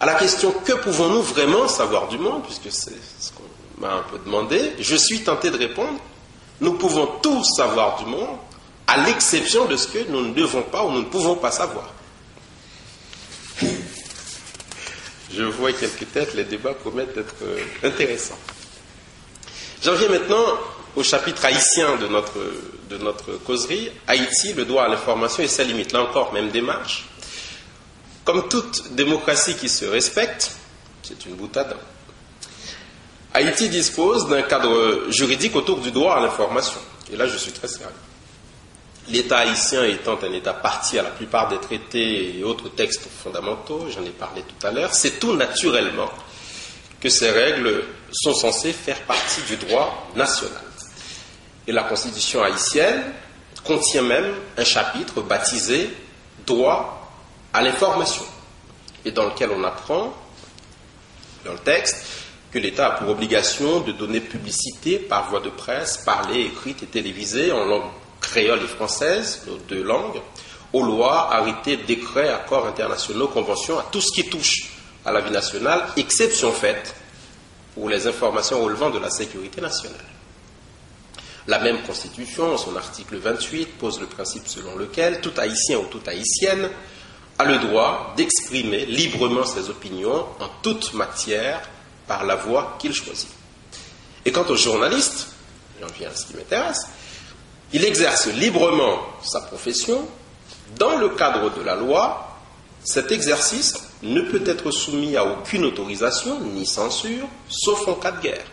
À 0.00 0.06
la 0.06 0.14
question 0.14 0.50
que 0.50 0.72
pouvons-nous 0.72 1.22
vraiment 1.22 1.68
savoir 1.68 2.08
du 2.08 2.18
monde, 2.18 2.42
puisque 2.42 2.72
c'est 2.72 2.98
ce 3.20 3.30
qu'on 3.30 3.80
m'a 3.80 3.94
un 3.94 4.02
peu 4.02 4.18
demandé, 4.18 4.72
je 4.80 4.96
suis 4.96 5.20
tenté 5.20 5.50
de 5.50 5.58
répondre 5.58 6.00
nous 6.60 6.74
pouvons 6.74 7.06
tout 7.22 7.42
savoir 7.44 8.02
du 8.02 8.10
monde, 8.10 8.38
à 8.86 9.04
l'exception 9.04 9.66
de 9.66 9.76
ce 9.76 9.88
que 9.88 10.10
nous 10.10 10.22
ne 10.26 10.34
devons 10.34 10.62
pas 10.62 10.84
ou 10.84 10.90
nous 10.90 11.00
ne 11.00 11.04
pouvons 11.04 11.36
pas 11.36 11.50
savoir. 11.50 11.92
Je 15.32 15.44
vois 15.44 15.72
quelques 15.72 16.10
têtes, 16.12 16.34
les 16.34 16.44
débats 16.44 16.74
promettent 16.74 17.14
d'être 17.14 17.36
euh, 17.42 17.62
intéressants. 17.84 18.38
J'en 19.82 19.94
viens 19.94 20.08
maintenant 20.08 20.44
au 20.96 21.02
chapitre 21.02 21.44
haïtien 21.44 21.96
de 21.96 22.08
notre, 22.08 22.38
de 22.90 22.98
notre 22.98 23.32
causerie. 23.44 23.92
Haïti, 24.06 24.52
le 24.52 24.64
droit 24.64 24.84
à 24.84 24.88
l'information 24.88 25.42
et 25.42 25.48
sa 25.48 25.62
limite. 25.62 25.92
Là 25.92 26.02
encore, 26.02 26.32
même 26.32 26.50
démarche. 26.50 27.06
Comme 28.24 28.48
toute 28.48 28.92
démocratie 28.94 29.54
qui 29.54 29.68
se 29.68 29.84
respecte, 29.84 30.52
c'est 31.02 31.24
une 31.26 31.36
boutade, 31.36 31.76
Haïti 33.32 33.68
dispose 33.68 34.28
d'un 34.28 34.42
cadre 34.42 35.10
juridique 35.10 35.54
autour 35.54 35.78
du 35.78 35.90
droit 35.90 36.16
à 36.16 36.20
l'information. 36.20 36.80
Et 37.12 37.16
là, 37.16 37.26
je 37.26 37.36
suis 37.36 37.52
très 37.52 37.68
sérieux. 37.68 37.86
L'État 39.08 39.38
haïtien 39.38 39.84
étant 39.84 40.18
un 40.22 40.32
État 40.32 40.52
parti 40.52 40.98
à 40.98 41.02
la 41.02 41.10
plupart 41.10 41.48
des 41.48 41.58
traités 41.58 42.38
et 42.38 42.44
autres 42.44 42.68
textes 42.68 43.08
fondamentaux, 43.22 43.86
j'en 43.90 44.04
ai 44.04 44.10
parlé 44.10 44.42
tout 44.42 44.66
à 44.66 44.70
l'heure, 44.70 44.94
c'est 44.94 45.18
tout 45.18 45.34
naturellement 45.34 46.10
que 47.00 47.08
ces 47.08 47.30
règles 47.30 47.84
sont 48.12 48.34
censées 48.34 48.72
faire 48.72 49.00
partie 49.02 49.42
du 49.42 49.56
droit 49.56 50.10
national. 50.14 50.62
Et 51.66 51.72
la 51.72 51.84
Constitution 51.84 52.42
haïtienne 52.42 53.02
contient 53.64 54.02
même 54.02 54.34
un 54.56 54.64
chapitre 54.64 55.22
baptisé 55.22 55.90
Droit 56.46 57.12
à 57.52 57.62
l'information, 57.62 58.24
et 59.04 59.12
dans 59.12 59.26
lequel 59.26 59.50
on 59.50 59.62
apprend, 59.62 60.12
dans 61.44 61.52
le 61.52 61.58
texte, 61.58 61.96
que 62.50 62.58
l'État 62.58 62.88
a 62.88 62.90
pour 62.92 63.08
obligation 63.08 63.80
de 63.80 63.92
donner 63.92 64.20
publicité 64.20 64.98
par 64.98 65.30
voie 65.30 65.40
de 65.40 65.50
presse, 65.50 65.98
parlée, 65.98 66.40
écrite 66.42 66.82
et 66.82 66.86
télévisée 66.86 67.52
en 67.52 67.64
langue 67.64 67.90
créole 68.20 68.62
et 68.62 68.68
française, 68.68 69.42
nos 69.46 69.56
deux 69.56 69.82
langues, 69.82 70.20
aux 70.72 70.84
lois, 70.84 71.32
arrêtés, 71.34 71.76
décrets, 71.76 72.28
accords 72.28 72.66
internationaux, 72.66 73.28
conventions, 73.28 73.78
à 73.78 73.86
tout 73.90 74.00
ce 74.00 74.12
qui 74.12 74.28
touche 74.28 74.72
à 75.04 75.12
la 75.12 75.20
vie 75.20 75.30
nationale, 75.30 75.84
exception 75.96 76.52
faite 76.52 76.94
pour 77.74 77.88
les 77.88 78.06
informations 78.06 78.62
relevant 78.62 78.90
de 78.90 78.98
la 78.98 79.10
sécurité 79.10 79.60
nationale. 79.60 80.04
La 81.46 81.58
même 81.58 81.82
Constitution, 81.82 82.54
en 82.54 82.58
son 82.58 82.76
article 82.76 83.16
28, 83.16 83.78
pose 83.78 84.00
le 84.00 84.06
principe 84.06 84.46
selon 84.46 84.76
lequel 84.76 85.20
tout 85.20 85.32
Haïtien 85.36 85.78
ou 85.78 85.86
toute 85.86 86.06
Haïtienne 86.06 86.68
a 87.38 87.44
le 87.44 87.58
droit 87.58 88.12
d'exprimer 88.16 88.84
librement 88.84 89.46
ses 89.46 89.70
opinions 89.70 90.26
en 90.38 90.48
toute 90.62 90.92
matière 90.92 91.62
par 92.10 92.24
la 92.24 92.34
voie 92.34 92.76
qu'il 92.80 92.92
choisit. 92.92 93.28
Et 94.24 94.32
quant 94.32 94.44
au 94.48 94.56
journaliste, 94.56 95.28
j'en 95.80 95.86
viens 95.96 96.10
à 96.10 96.14
ce 96.16 96.26
qui 96.26 96.34
m'intéresse, 96.34 96.88
il 97.72 97.84
exerce 97.84 98.26
librement 98.26 98.98
sa 99.22 99.42
profession 99.42 100.08
dans 100.76 100.98
le 100.98 101.10
cadre 101.10 101.56
de 101.56 101.62
la 101.62 101.76
loi. 101.76 102.36
Cet 102.82 103.12
exercice 103.12 103.74
ne 104.02 104.22
peut 104.22 104.42
être 104.44 104.72
soumis 104.72 105.16
à 105.16 105.24
aucune 105.24 105.64
autorisation 105.64 106.40
ni 106.40 106.66
censure, 106.66 107.28
sauf 107.48 107.86
en 107.86 107.94
cas 107.94 108.10
de 108.10 108.22
guerre. 108.22 108.44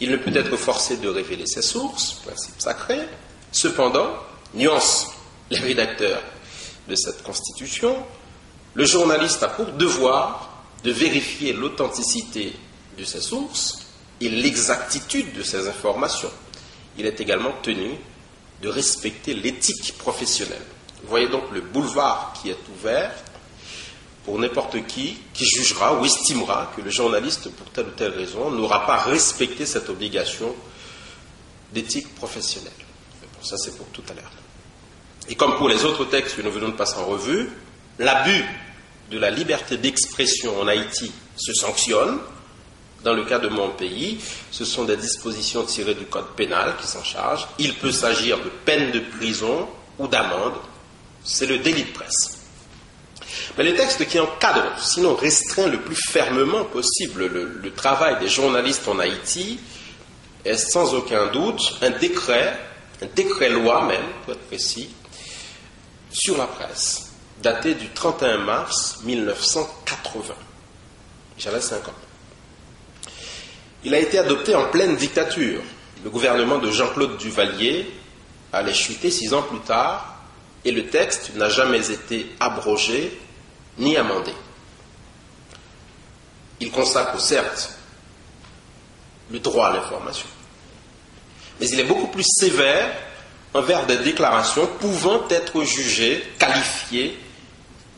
Il 0.00 0.10
ne 0.10 0.16
peut 0.16 0.34
être 0.34 0.56
forcé 0.56 0.96
de 0.96 1.10
révéler 1.10 1.46
ses 1.46 1.60
sources, 1.60 2.22
principe 2.24 2.58
sacré. 2.58 3.00
Cependant, 3.52 4.14
nuance 4.54 5.08
les 5.50 5.58
rédacteurs 5.58 6.22
de 6.88 6.94
cette 6.94 7.22
constitution, 7.22 8.02
le 8.72 8.86
journaliste 8.86 9.42
a 9.42 9.48
pour 9.48 9.66
devoir 9.72 10.49
de 10.84 10.90
vérifier 10.90 11.52
l'authenticité 11.52 12.52
de 12.98 13.04
ses 13.04 13.20
sources 13.20 13.86
et 14.20 14.28
l'exactitude 14.28 15.32
de 15.34 15.42
ses 15.42 15.68
informations. 15.68 16.30
Il 16.98 17.06
est 17.06 17.20
également 17.20 17.52
tenu 17.62 17.90
de 18.62 18.68
respecter 18.68 19.34
l'éthique 19.34 19.96
professionnelle. 19.98 20.62
Vous 21.02 21.08
voyez 21.08 21.28
donc 21.28 21.44
le 21.52 21.62
boulevard 21.62 22.34
qui 22.40 22.50
est 22.50 22.58
ouvert 22.76 23.12
pour 24.24 24.38
n'importe 24.38 24.86
qui 24.86 25.16
qui 25.32 25.46
jugera 25.46 25.98
ou 25.98 26.04
estimera 26.04 26.72
que 26.76 26.82
le 26.82 26.90
journaliste, 26.90 27.50
pour 27.50 27.70
telle 27.70 27.86
ou 27.86 27.92
telle 27.92 28.12
raison, 28.12 28.50
n'aura 28.50 28.86
pas 28.86 28.98
respecté 28.98 29.64
cette 29.64 29.88
obligation 29.88 30.54
d'éthique 31.72 32.14
professionnelle. 32.14 32.72
Bon, 33.22 33.42
ça, 33.42 33.56
c'est 33.56 33.76
pour 33.76 33.86
tout 33.86 34.02
à 34.10 34.14
l'heure. 34.14 34.32
Et 35.28 35.34
comme 35.36 35.56
pour 35.56 35.68
les 35.68 35.84
autres 35.84 36.04
textes 36.06 36.36
que 36.36 36.42
nous 36.42 36.50
venons 36.50 36.68
de 36.68 36.74
passer 36.74 36.98
en 36.98 37.06
revue, 37.06 37.50
l'abus 37.98 38.44
de 39.10 39.18
la 39.18 39.30
liberté 39.30 39.76
d'expression 39.76 40.60
en 40.60 40.68
Haïti 40.68 41.12
se 41.36 41.52
sanctionne. 41.52 42.18
Dans 43.02 43.14
le 43.14 43.24
cas 43.24 43.38
de 43.38 43.48
mon 43.48 43.70
pays, 43.70 44.18
ce 44.50 44.64
sont 44.64 44.84
des 44.84 44.96
dispositions 44.96 45.64
tirées 45.64 45.94
du 45.94 46.04
code 46.04 46.28
pénal 46.36 46.74
qui 46.80 46.86
s'en 46.86 47.02
chargent. 47.02 47.48
Il 47.58 47.74
peut 47.74 47.92
s'agir 47.92 48.38
de 48.38 48.50
peine 48.64 48.90
de 48.90 49.00
prison 49.00 49.68
ou 49.98 50.06
d'amende. 50.06 50.54
C'est 51.24 51.46
le 51.46 51.58
délit 51.58 51.84
de 51.84 51.92
presse. 51.92 52.38
Mais 53.56 53.64
les 53.64 53.74
textes 53.74 54.06
qui 54.06 54.20
encadrent, 54.20 54.78
sinon 54.78 55.14
restreint 55.14 55.66
le 55.66 55.80
plus 55.80 55.96
fermement 55.96 56.64
possible 56.64 57.26
le, 57.26 57.44
le 57.62 57.72
travail 57.72 58.18
des 58.20 58.28
journalistes 58.28 58.86
en 58.86 58.98
Haïti, 58.98 59.58
est 60.44 60.56
sans 60.56 60.94
aucun 60.94 61.28
doute 61.28 61.78
un 61.80 61.90
décret, 61.90 62.58
un 63.02 63.06
décret-loi 63.14 63.86
même, 63.86 64.04
pour 64.24 64.34
être 64.34 64.46
précis, 64.46 64.90
sur 66.10 66.36
la 66.36 66.46
presse 66.46 67.09
daté 67.42 67.74
du 67.74 67.88
31 67.90 68.38
mars 68.38 69.00
1980. 69.04 70.34
J'avais 71.38 71.60
5 71.60 71.88
ans. 71.88 71.94
Il 73.84 73.94
a 73.94 73.98
été 73.98 74.18
adopté 74.18 74.54
en 74.54 74.68
pleine 74.68 74.96
dictature. 74.96 75.62
Le 76.04 76.10
gouvernement 76.10 76.58
de 76.58 76.70
Jean-Claude 76.70 77.16
Duvalier 77.16 77.90
allait 78.52 78.74
chuter 78.74 79.10
six 79.10 79.32
ans 79.32 79.42
plus 79.42 79.60
tard 79.60 80.16
et 80.64 80.72
le 80.72 80.86
texte 80.88 81.34
n'a 81.36 81.48
jamais 81.48 81.90
été 81.90 82.26
abrogé 82.40 83.18
ni 83.78 83.96
amendé. 83.96 84.32
Il 86.60 86.70
consacre 86.70 87.18
certes 87.20 87.74
le 89.30 89.38
droit 89.38 89.68
à 89.68 89.72
l'information, 89.72 90.26
mais 91.58 91.68
il 91.68 91.80
est 91.80 91.84
beaucoup 91.84 92.08
plus 92.08 92.26
sévère 92.26 92.92
envers 93.54 93.86
des 93.86 93.98
déclarations 93.98 94.66
pouvant 94.80 95.26
être 95.28 95.62
jugées, 95.62 96.22
qualifiées 96.38 97.18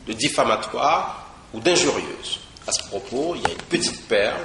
de 0.07 0.13
diffamatoires 0.13 1.27
ou 1.53 1.59
d'injurieuses. 1.59 2.39
À 2.67 2.71
ce 2.71 2.83
propos, 2.87 3.35
il 3.35 3.41
y 3.41 3.45
a 3.45 3.51
une 3.51 3.61
petite 3.69 4.07
perle 4.07 4.41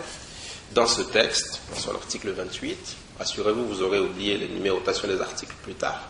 dans 0.74 0.86
ce 0.86 1.02
texte, 1.02 1.60
dans 1.70 1.80
son 1.80 1.94
article 1.94 2.30
28. 2.30 2.96
Assurez-vous, 3.20 3.66
vous 3.66 3.82
aurez 3.82 3.98
oublié 3.98 4.36
les 4.36 4.48
numérotations 4.48 5.08
des 5.08 5.20
articles 5.20 5.54
plus 5.62 5.74
tard. 5.74 6.00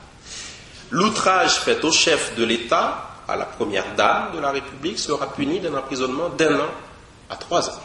L'outrage 0.90 1.60
fait 1.60 1.82
au 1.84 1.92
chef 1.92 2.34
de 2.36 2.44
l'État, 2.44 3.10
à 3.26 3.36
la 3.36 3.44
première 3.44 3.94
dame 3.94 4.32
de 4.34 4.40
la 4.40 4.50
République, 4.50 4.98
sera 4.98 5.30
puni 5.32 5.60
d'un 5.60 5.74
emprisonnement 5.74 6.30
d'un 6.30 6.60
an 6.60 6.70
à 7.28 7.36
trois 7.36 7.68
ans. 7.68 7.82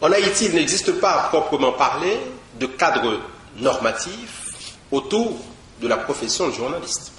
En 0.00 0.10
Haïti, 0.10 0.46
il 0.46 0.54
n'existe 0.54 0.92
pas, 0.98 1.24
à 1.24 1.28
proprement 1.28 1.72
parler, 1.72 2.18
de 2.58 2.66
cadre 2.66 3.20
normatif 3.56 4.48
autour 4.90 5.38
de 5.80 5.88
la 5.88 5.98
profession 5.98 6.48
de 6.48 6.52
journaliste 6.52 7.12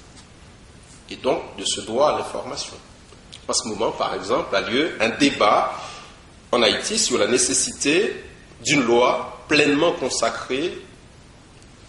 et 1.10 1.16
donc 1.16 1.56
de 1.58 1.64
ce 1.64 1.80
droit 1.82 2.10
à 2.10 2.18
l'information. 2.18 2.76
En 3.46 3.52
ce 3.52 3.68
moment, 3.68 3.92
par 3.92 4.14
exemple, 4.14 4.54
a 4.54 4.60
lieu 4.62 4.96
un 5.00 5.10
débat 5.10 5.74
en 6.50 6.62
Haïti 6.62 6.98
sur 6.98 7.18
la 7.18 7.26
nécessité 7.26 8.24
d'une 8.64 8.82
loi 8.82 9.44
pleinement 9.48 9.92
consacrée 9.92 10.78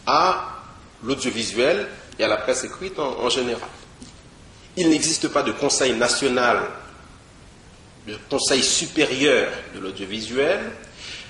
à 0.05 0.55
l'audiovisuel 1.03 1.87
et 2.19 2.23
à 2.23 2.27
la 2.27 2.37
presse 2.37 2.63
écrite 2.63 2.99
en, 2.99 3.29
général. 3.29 3.69
Il 4.77 4.89
n'existe 4.89 5.29
pas 5.29 5.43
de 5.43 5.51
conseil 5.51 5.93
national, 5.93 6.63
de 8.07 8.17
conseil 8.29 8.61
supérieur 8.61 9.49
de 9.73 9.79
l'audiovisuel. 9.79 10.59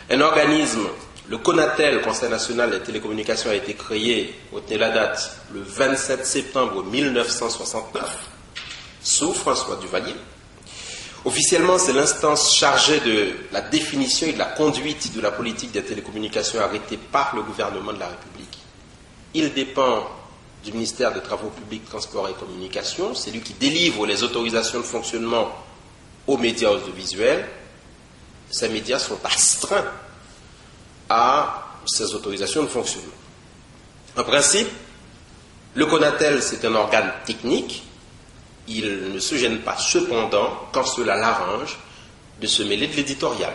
Un 0.10 0.22
organisme, 0.22 0.88
le 1.28 1.38
CONATEL, 1.40 2.02
Conseil 2.02 2.30
national 2.30 2.70
des 2.72 2.82
télécommunications, 2.82 3.50
a 3.50 3.56
été 3.56 3.74
créé, 3.74 4.36
retenez 4.54 4.78
la 4.78 4.92
date, 4.92 5.38
le 5.54 5.62
27 5.62 6.26
septembre 6.26 6.84
1969, 6.84 8.30
sous 9.02 9.34
François 9.34 9.78
Duvalier. 9.78 10.14
Officiellement, 11.26 11.80
c'est 11.80 11.94
l'instance 11.94 12.56
chargée 12.56 13.00
de 13.00 13.34
la 13.52 13.62
définition 13.62 14.28
et 14.28 14.34
de 14.34 14.38
la 14.38 14.46
conduite 14.46 15.16
de 15.16 15.22
la 15.22 15.32
politique 15.32 15.72
des 15.72 15.82
télécommunications 15.82 16.60
arrêtée 16.60 17.00
par 17.12 17.36
le 17.36 17.42
gouvernement 17.42 17.94
de 17.94 18.00
la 18.00 18.08
République. 18.08 18.60
Il 19.34 19.52
dépend 19.54 20.08
du 20.64 20.72
ministère 20.72 21.12
des 21.12 21.22
Travaux 21.22 21.50
publics, 21.50 21.86
Transports 21.90 22.30
et 22.30 22.34
Communications. 22.34 23.16
C'est 23.16 23.32
lui 23.32 23.42
qui 23.42 23.54
délivre 23.54 24.06
les 24.06 24.24
autorisations 24.24 24.80
de 24.80 24.86
fonctionnement 24.86 25.52
aux 26.28 26.38
médias 26.38 26.70
audiovisuels. 26.70 27.48
Ces 28.52 28.70
médias 28.70 29.00
sont 29.00 29.18
astreints 29.24 29.86
à 31.10 31.64
ces 31.86 32.14
autorisations 32.16 32.64
de 32.64 32.68
fonctionnement. 32.68 33.14
En 34.18 34.24
principe, 34.24 34.70
le 35.74 35.86
CONATEL, 35.86 36.42
c'est 36.42 36.64
un 36.66 36.76
organe 36.76 37.12
technique 37.26 37.84
il 38.68 39.14
ne 39.14 39.20
se 39.20 39.36
gêne 39.36 39.60
pas 39.60 39.78
cependant, 39.78 40.70
quand 40.72 40.86
cela 40.86 41.16
l'arrange, 41.16 41.78
de 42.42 42.48
se 42.48 42.64
mêler 42.64 42.88
de 42.88 42.96
l'éditorial 42.96 43.54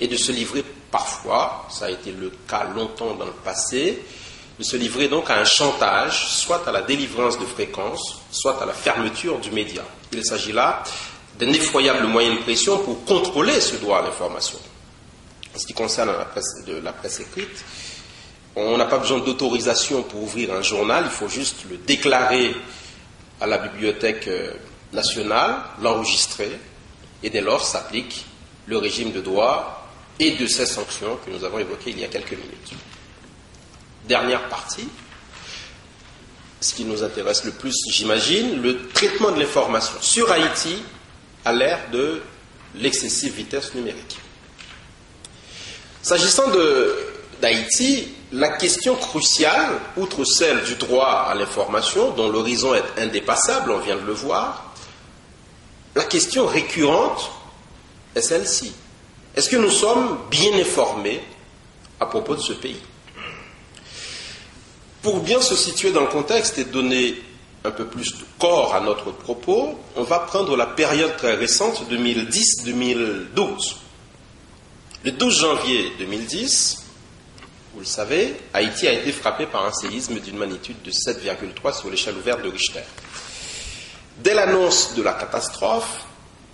et 0.00 0.08
de 0.08 0.16
se 0.16 0.32
livrer 0.32 0.64
parfois, 0.90 1.66
ça 1.70 1.86
a 1.86 1.90
été 1.90 2.12
le 2.12 2.32
cas 2.48 2.64
longtemps 2.74 3.14
dans 3.14 3.24
le 3.24 3.32
passé, 3.32 4.02
de 4.58 4.64
se 4.64 4.76
livrer 4.76 5.08
donc 5.08 5.30
à 5.30 5.38
un 5.38 5.44
chantage, 5.44 6.28
soit 6.28 6.66
à 6.66 6.72
la 6.72 6.82
délivrance 6.82 7.38
de 7.38 7.44
fréquences, 7.44 8.18
soit 8.30 8.60
à 8.60 8.66
la 8.66 8.72
fermeture 8.72 9.38
du 9.38 9.50
média. 9.50 9.82
Il 10.12 10.24
s'agit 10.24 10.52
là 10.52 10.82
d'un 11.38 11.48
effroyable 11.52 12.06
moyen 12.06 12.34
de 12.34 12.40
pression 12.40 12.78
pour 12.78 13.04
contrôler 13.04 13.60
ce 13.60 13.76
droit 13.76 14.00
à 14.00 14.02
l'information. 14.02 14.58
En 15.58 15.60
ce 15.60 15.66
qui 15.66 15.74
concerne 15.74 16.12
la 16.84 16.92
presse, 16.92 17.18
écrite, 17.18 17.64
on 18.54 18.78
n'a 18.78 18.84
pas 18.84 18.98
besoin 18.98 19.18
d'autorisation 19.18 20.04
pour 20.04 20.22
ouvrir 20.22 20.54
un 20.54 20.62
journal, 20.62 21.02
il 21.06 21.10
faut 21.10 21.28
juste 21.28 21.64
le 21.68 21.78
déclarer 21.78 22.54
à 23.40 23.46
la 23.48 23.58
Bibliothèque 23.58 24.28
euh, 24.28 24.52
nationale, 24.92 25.56
l'enregistrer, 25.82 26.52
et 27.24 27.30
dès 27.30 27.40
lors 27.40 27.64
s'applique 27.64 28.24
le 28.68 28.78
régime 28.78 29.10
de 29.10 29.20
droit 29.20 29.90
et 30.20 30.36
de 30.36 30.46
ces 30.46 30.64
sanctions 30.64 31.18
que 31.26 31.30
nous 31.32 31.42
avons 31.42 31.58
évoquées 31.58 31.90
il 31.90 31.98
y 31.98 32.04
a 32.04 32.08
quelques 32.08 32.38
minutes. 32.38 32.74
Dernière 34.06 34.48
partie, 34.48 34.88
ce 36.60 36.72
qui 36.72 36.84
nous 36.84 37.02
intéresse 37.02 37.44
le 37.44 37.50
plus, 37.50 37.74
j'imagine, 37.90 38.62
le 38.62 38.86
traitement 38.90 39.32
de 39.32 39.40
l'information 39.40 40.00
sur 40.02 40.30
Haïti 40.30 40.84
à 41.44 41.52
l'ère 41.52 41.90
de 41.90 42.22
l'excessive 42.76 43.34
vitesse 43.34 43.74
numérique. 43.74 44.18
S'agissant 46.02 46.44
d'Haïti, 47.40 48.08
la 48.32 48.48
question 48.50 48.94
cruciale, 48.94 49.80
outre 49.96 50.24
celle 50.24 50.62
du 50.64 50.74
droit 50.74 51.26
à 51.28 51.34
l'information, 51.34 52.10
dont 52.10 52.28
l'horizon 52.28 52.74
est 52.74 52.84
indépassable, 52.98 53.70
on 53.70 53.78
vient 53.78 53.96
de 53.96 54.06
le 54.06 54.12
voir, 54.12 54.72
la 55.94 56.04
question 56.04 56.46
récurrente 56.46 57.30
est 58.14 58.20
celle-ci. 58.20 58.72
Est-ce 59.34 59.48
que 59.48 59.56
nous 59.56 59.70
sommes 59.70 60.18
bien 60.30 60.52
informés 60.54 61.22
à 62.00 62.06
propos 62.06 62.34
de 62.34 62.40
ce 62.40 62.52
pays? 62.52 62.80
Pour 65.02 65.20
bien 65.20 65.40
se 65.40 65.54
situer 65.56 65.90
dans 65.90 66.02
le 66.02 66.08
contexte 66.08 66.58
et 66.58 66.64
donner 66.64 67.22
un 67.64 67.70
peu 67.70 67.86
plus 67.86 68.16
de 68.16 68.24
corps 68.38 68.74
à 68.74 68.80
notre 68.80 69.10
propos, 69.10 69.78
on 69.96 70.02
va 70.02 70.20
prendre 70.20 70.56
la 70.56 70.66
période 70.66 71.16
très 71.16 71.34
récente 71.34 71.82
2010-2012. 71.90 73.76
Le 75.04 75.12
12 75.12 75.40
janvier 75.40 75.92
2010, 76.00 76.84
vous 77.74 77.78
le 77.78 77.86
savez, 77.86 78.34
Haïti 78.52 78.88
a 78.88 78.92
été 78.92 79.12
frappé 79.12 79.46
par 79.46 79.64
un 79.64 79.72
séisme 79.72 80.18
d'une 80.18 80.36
magnitude 80.36 80.82
de 80.82 80.90
7,3 80.90 81.78
sur 81.78 81.88
l'échelle 81.88 82.16
ouverte 82.16 82.42
de 82.42 82.48
Richter. 82.48 82.82
Dès 84.18 84.34
l'annonce 84.34 84.96
de 84.96 85.02
la 85.02 85.12
catastrophe, 85.12 86.04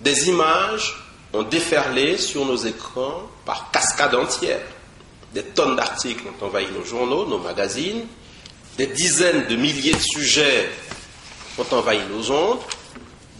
des 0.03 0.29
images 0.29 0.95
ont 1.33 1.45
déferlé 1.45 2.19
sur 2.19 2.45
nos 2.45 2.57
écrans 2.57 3.23
par 3.47 3.71
cascade 3.71 4.15
entière. 4.15 4.61
Des 5.33 5.45
tonnes 5.45 5.77
d'articles 5.77 6.25
ont 6.29 6.45
envahi 6.45 6.67
nos 6.71 6.85
journaux, 6.85 7.27
nos 7.27 7.39
magazines. 7.39 8.07
Des 8.77 8.89
dizaines 8.89 9.47
de 9.47 9.57
milliers 9.57 9.95
de 9.95 10.03
sujets 10.03 10.69
ont 11.57 11.75
envahi 11.75 12.01
nos 12.11 12.31
ondes. 12.31 12.61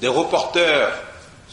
Des 0.01 0.09
reporters 0.09 0.99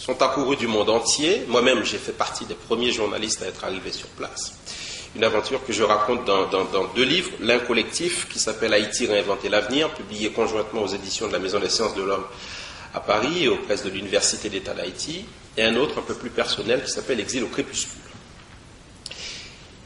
sont 0.02 0.22
accourus 0.22 0.58
du 0.58 0.68
monde 0.68 0.90
entier. 0.90 1.44
Moi-même, 1.48 1.84
j'ai 1.84 1.98
fait 1.98 2.12
partie 2.12 2.46
des 2.46 2.56
premiers 2.56 2.92
journalistes 2.92 3.44
à 3.44 3.48
être 3.48 3.64
arrivés 3.64 3.92
sur 3.92 4.08
place 4.08 4.54
une 5.16 5.24
aventure 5.24 5.66
que 5.66 5.74
je 5.74 5.84
raconte 5.84 6.26
dans, 6.26 6.86
deux 6.96 7.04
livres. 7.04 7.32
L'un 7.42 7.60
collectif 7.60 8.28
qui 8.30 8.40
s'appelle 8.40 8.74
Haïti 8.74 9.08
réinventer 9.08 9.50
l'avenir, 9.50 9.94
publié 9.94 10.30
conjointement 10.30 10.84
aux 10.84 10.88
éditions 10.88 11.28
de 11.28 11.34
la 11.34 11.40
Maison 11.40 11.60
des 11.60 11.70
sciences 11.70 11.96
de 11.96 12.02
l'homme 12.02 12.24
à 12.94 13.00
Paris 13.00 13.44
et 13.44 13.48
aux 13.48 13.58
presses 13.58 13.84
de 13.84 13.90
l'Université 13.90 14.50
d'État 14.50 14.74
d'Haïti, 14.74 15.26
et 15.58 15.64
un 15.64 15.76
autre 15.76 16.00
un 16.00 16.02
peu 16.02 16.14
plus 16.14 16.30
personnel 16.30 16.84
qui 16.84 16.92
s'appelle 16.92 17.20
Exil 17.20 17.44
au 17.44 17.48
crépuscule. 17.48 18.00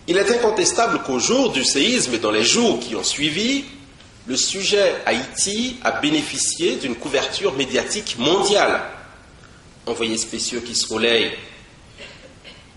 Il 0.07 0.17
est 0.17 0.31
incontestable 0.31 1.01
qu'au 1.03 1.19
jour 1.19 1.51
du 1.51 1.63
séisme 1.63 2.13
et 2.13 2.19
dans 2.19 2.31
les 2.31 2.43
jours 2.43 2.79
qui 2.79 2.95
ont 2.95 3.03
suivi, 3.03 3.65
le 4.27 4.35
sujet 4.35 4.95
Haïti 5.05 5.77
a 5.83 5.91
bénéficié 5.91 6.75
d'une 6.75 6.95
couverture 6.95 7.53
médiatique 7.53 8.17
mondiale. 8.19 8.81
Envoyés 9.87 10.17
spéciaux 10.17 10.61
qui 10.61 10.75
se 10.75 10.91
relayent 10.91 11.33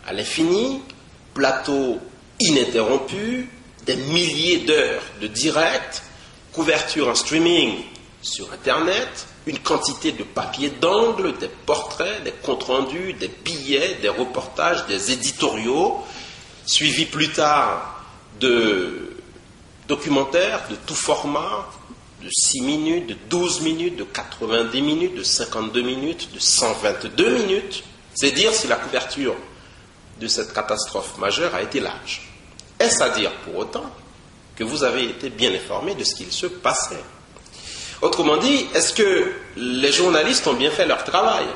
à 0.07 0.13
l'infini, 0.13 0.83
plateaux 1.35 1.99
ininterrompu, 2.41 3.49
des 3.87 3.97
milliers 3.97 4.59
d'heures 4.59 5.03
de 5.21 5.27
direct, 5.27 6.03
couverture 6.53 7.09
en 7.09 7.15
streaming 7.15 7.75
sur 8.21 8.53
Internet, 8.53 9.27
une 9.47 9.59
quantité 9.59 10.13
de 10.13 10.23
papiers 10.23 10.71
d'angle, 10.71 11.37
des 11.39 11.49
portraits, 11.49 12.23
des 12.25 12.33
comptes 12.33 12.65
rendus, 12.65 13.15
des 13.15 13.29
billets, 13.29 13.97
des 14.03 14.09
reportages, 14.09 14.87
des 14.87 15.13
éditoriaux, 15.13 16.03
suivis 16.67 17.07
plus 17.07 17.31
tard 17.31 18.05
de 18.41 19.17
documentaires 19.87 20.69
de 20.69 20.77
tout 20.77 20.95
format, 20.95 21.67
de 22.23 22.29
6 22.31 22.61
minutes, 22.63 23.07
de 23.07 23.17
12 23.29 23.61
minutes, 23.63 23.97
de 23.97 24.05
90 24.05 24.83
minutes, 24.83 25.15
de 25.15 25.23
52 25.23 25.83
minutes, 25.83 26.33
de 26.35 26.39
122 26.39 27.31
minutes. 27.31 27.85
C'est 28.15 28.33
dire 28.33 28.53
si 28.53 28.67
la 28.67 28.77
couverture 28.77 29.37
de 30.21 30.27
cette 30.27 30.53
catastrophe 30.53 31.17
majeure 31.19 31.55
a 31.55 31.63
été 31.63 31.81
large. 31.81 32.23
Est-ce 32.79 33.03
à 33.03 33.11
dire 33.11 33.33
pour 33.45 33.57
autant 33.57 33.91
que 34.57 34.65
vous 34.65 34.83
avez 34.83 35.05
été 35.05 35.31
bien 35.31 35.53
informé 35.55 35.95
de 35.95 36.03
ce 36.05 36.15
qu'il 36.15 36.33
se 36.33 36.47
passait? 36.47 37.03
Autrement 38.03 38.37
dit, 38.37 38.67
est-ce 38.75 38.93
que 38.93 39.33
les 39.57 39.93
journalistes 39.93 40.47
ont 40.47 40.55
bien 40.55 40.71
fait 40.71 40.87
leur 40.87 41.05
travail? 41.05 41.47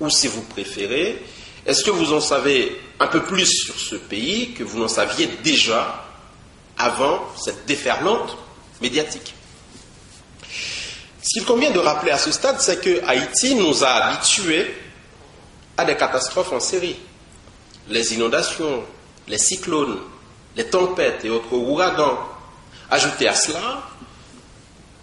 Ou 0.00 0.10
si 0.10 0.28
vous 0.28 0.42
préférez, 0.42 1.22
est-ce 1.64 1.84
que 1.84 1.90
vous 1.90 2.12
en 2.12 2.20
savez 2.20 2.78
un 2.98 3.06
peu 3.06 3.22
plus 3.22 3.46
sur 3.46 3.78
ce 3.78 3.96
pays 3.96 4.52
que 4.52 4.64
vous 4.64 4.78
n'en 4.78 4.88
saviez 4.88 5.28
déjà 5.42 6.06
avant 6.76 7.26
cette 7.36 7.66
déferlante? 7.66 8.36
Médiatique 8.82 9.34
Ce 11.22 11.28
qu'il 11.32 11.44
convient 11.44 11.70
de 11.70 11.78
rappeler 11.78 12.10
à 12.10 12.18
ce 12.18 12.30
stade, 12.32 12.60
c'est 12.60 12.80
que 12.80 13.02
Haïti 13.06 13.54
nous 13.54 13.82
a 13.84 13.88
habitués 13.88 14.74
à 15.76 15.84
des 15.84 15.96
catastrophes 15.96 16.52
en 16.52 16.60
série. 16.60 16.96
Les 17.88 18.14
inondations, 18.14 18.84
les 19.28 19.38
cyclones, 19.38 19.98
les 20.56 20.66
tempêtes 20.66 21.24
et 21.24 21.30
autres 21.30 21.54
ouragans. 21.54 22.18
Ajoutez 22.90 23.28
à 23.28 23.34
cela 23.34 23.82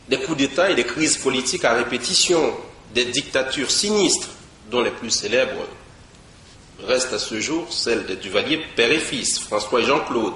des 0.10 0.20
coups 0.20 0.38
d'État 0.38 0.70
et 0.70 0.76
des 0.76 0.86
crises 0.86 1.18
politiques 1.18 1.66
à 1.66 1.74
répétition, 1.74 2.54
des 2.94 3.06
dictatures 3.06 3.70
sinistres, 3.72 4.30
dont 4.72 4.82
les 4.82 4.92
plus 4.92 5.12
célèbres 5.12 5.66
restent 6.88 7.14
à 7.14 7.20
ce 7.20 7.40
jour 7.40 7.72
celles 7.72 8.06
des 8.06 8.16
Duvalier 8.16 8.62
père 8.76 8.92
et 8.92 9.00
fils, 9.00 9.40
François 9.40 9.82
et 9.82 9.86
Jean-Claude. 9.86 10.34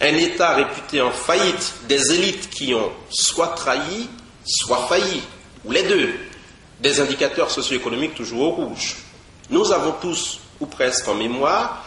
Un 0.00 0.14
État 0.14 0.54
réputé 0.54 1.00
en 1.00 1.10
faillite, 1.10 1.74
des 1.88 2.12
élites 2.12 2.50
qui 2.50 2.74
ont 2.74 2.92
soit 3.10 3.48
trahi, 3.48 4.08
soit 4.44 4.86
failli, 4.88 5.22
ou 5.64 5.72
les 5.72 5.82
deux, 5.84 6.14
des 6.80 7.00
indicateurs 7.00 7.50
socio-économiques 7.50 8.14
toujours 8.14 8.42
au 8.42 8.50
rouge. 8.50 8.96
Nous 9.50 9.72
avons 9.72 9.92
tous, 10.00 10.40
ou 10.60 10.66
presque 10.66 11.08
en 11.08 11.14
mémoire, 11.14 11.84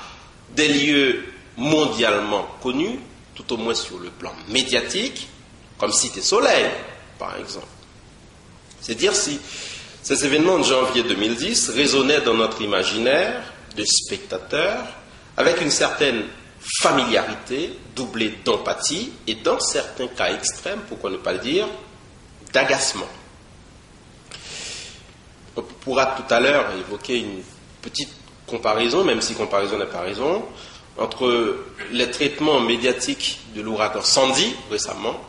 des 0.56 0.68
lieux 0.68 1.24
mondialement 1.58 2.48
connus, 2.62 3.00
tout 3.36 3.54
au 3.54 3.58
moins 3.58 3.76
sur 3.76 4.00
le 4.00 4.10
plan 4.10 4.34
médiatique, 4.50 5.28
comme 5.78 5.92
Cité 5.92 6.22
Soleil, 6.22 6.66
par 7.18 7.38
exemple. 7.38 7.68
C'est 8.82 8.96
dire 8.96 9.16
si 9.16 9.40
ces 10.02 10.26
événements 10.26 10.60
de 10.60 10.64
janvier 10.64 11.04
2010 11.04 11.70
résonnaient 11.70 12.22
dans 12.22 12.34
notre 12.34 12.62
imaginaire 12.62 13.49
de 13.76 13.84
spectateurs 13.86 14.84
avec 15.38 15.62
une 15.62 15.72
certaine 15.72 16.24
familiarité 16.82 17.72
doublée 17.96 18.36
d'empathie 18.44 19.12
et 19.28 19.36
dans 19.36 19.60
certains 19.60 20.08
cas 20.08 20.34
extrêmes, 20.34 20.82
pourquoi 20.88 21.10
ne 21.10 21.18
pas 21.18 21.34
le 21.34 21.40
dire, 21.40 21.68
d'agacement. 22.52 23.08
On 25.56 25.62
pourra 25.62 26.08
tout 26.08 26.34
à 26.34 26.40
l'heure 26.40 26.72
évoquer 26.78 27.20
une 27.20 27.42
petite 27.82 28.14
comparaison, 28.48 29.04
même 29.04 29.22
si 29.22 29.34
comparaison 29.36 29.78
n'est 29.78 29.86
pas 29.86 30.02
raison, 30.02 30.44
entre 30.98 31.66
les 31.92 32.12
traitements 32.12 32.60
médiatiques 32.60 33.40
de 33.56 33.62
l'ouragan 33.62 34.02
Sandy 34.04 34.56
récemment, 34.70 35.20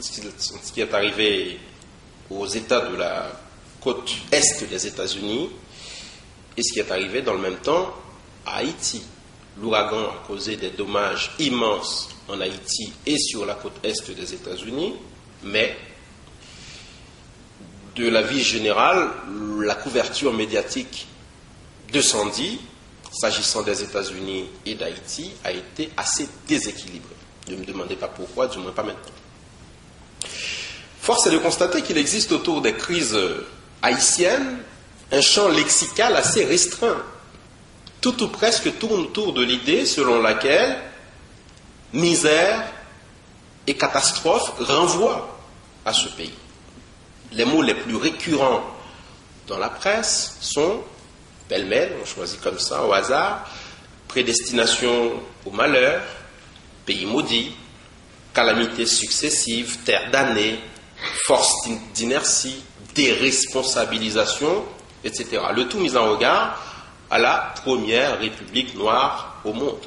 ce 0.00 0.72
qui 0.72 0.80
est 0.80 0.94
arrivé 0.94 1.58
aux 2.30 2.46
États 2.46 2.80
de 2.80 2.96
la 2.96 3.32
côte 3.80 4.10
est 4.30 4.68
des 4.68 4.86
États-Unis, 4.86 5.50
et 6.58 6.62
ce 6.64 6.72
qui 6.72 6.80
est 6.80 6.90
arrivé 6.90 7.22
dans 7.22 7.34
le 7.34 7.38
même 7.38 7.58
temps 7.58 7.94
à 8.44 8.56
Haïti. 8.56 9.00
L'ouragan 9.62 10.06
a 10.06 10.26
causé 10.26 10.56
des 10.56 10.70
dommages 10.70 11.30
immenses 11.38 12.08
en 12.28 12.40
Haïti 12.40 12.92
et 13.06 13.16
sur 13.16 13.46
la 13.46 13.54
côte 13.54 13.74
est 13.84 14.10
des 14.10 14.34
États-Unis, 14.34 14.94
mais 15.44 15.76
de 17.94 18.08
la 18.08 18.22
vie 18.22 18.42
générale, 18.42 19.08
la 19.60 19.76
couverture 19.76 20.32
médiatique 20.32 21.06
de 21.92 22.00
Sandy, 22.00 22.60
s'agissant 23.12 23.62
des 23.62 23.82
États-Unis 23.82 24.46
et 24.66 24.74
d'Haïti, 24.74 25.30
a 25.44 25.52
été 25.52 25.90
assez 25.96 26.28
déséquilibrée. 26.46 27.16
Ne 27.48 27.56
me 27.56 27.64
demandez 27.64 27.96
pas 27.96 28.08
pourquoi, 28.08 28.48
du 28.48 28.58
moins 28.58 28.72
pas 28.72 28.82
maintenant. 28.82 29.14
Force 31.00 31.26
est 31.28 31.32
de 31.32 31.38
constater 31.38 31.82
qu'il 31.82 31.98
existe 31.98 32.32
autour 32.32 32.60
des 32.60 32.74
crises 32.74 33.18
haïtiennes 33.80 34.58
un 35.10 35.20
champ 35.20 35.48
lexical 35.48 36.16
assez 36.16 36.44
restreint. 36.44 37.02
Tout 38.00 38.22
ou 38.22 38.28
presque 38.28 38.78
tourne 38.78 39.02
autour 39.02 39.32
de 39.32 39.42
l'idée 39.42 39.86
selon 39.86 40.22
laquelle 40.22 40.78
misère 41.92 42.64
et 43.66 43.74
catastrophe 43.74 44.52
renvoient 44.58 45.38
à 45.84 45.92
ce 45.92 46.08
pays. 46.08 46.34
Les 47.32 47.44
mots 47.44 47.62
les 47.62 47.74
plus 47.74 47.96
récurrents 47.96 48.62
dans 49.46 49.58
la 49.58 49.70
presse 49.70 50.36
sont 50.40 50.82
pêle-mêle, 51.48 51.96
on 52.00 52.04
choisit 52.04 52.40
comme 52.40 52.58
ça 52.58 52.84
au 52.84 52.92
hasard, 52.92 53.48
prédestination 54.06 55.12
au 55.44 55.50
malheur, 55.50 56.02
pays 56.84 57.06
maudit, 57.06 57.52
calamités 58.34 58.86
successives, 58.86 59.78
terre 59.84 60.10
damnée, 60.10 60.60
force 61.24 61.68
d'inertie, 61.94 62.62
déresponsabilisation, 62.94 64.64
etc. 65.08 65.42
Le 65.54 65.68
tout 65.68 65.78
mis 65.78 65.96
en 65.96 66.10
regard 66.10 66.62
à 67.10 67.18
la 67.18 67.52
première 67.64 68.18
république 68.18 68.74
noire 68.74 69.40
au 69.44 69.52
monde. 69.52 69.80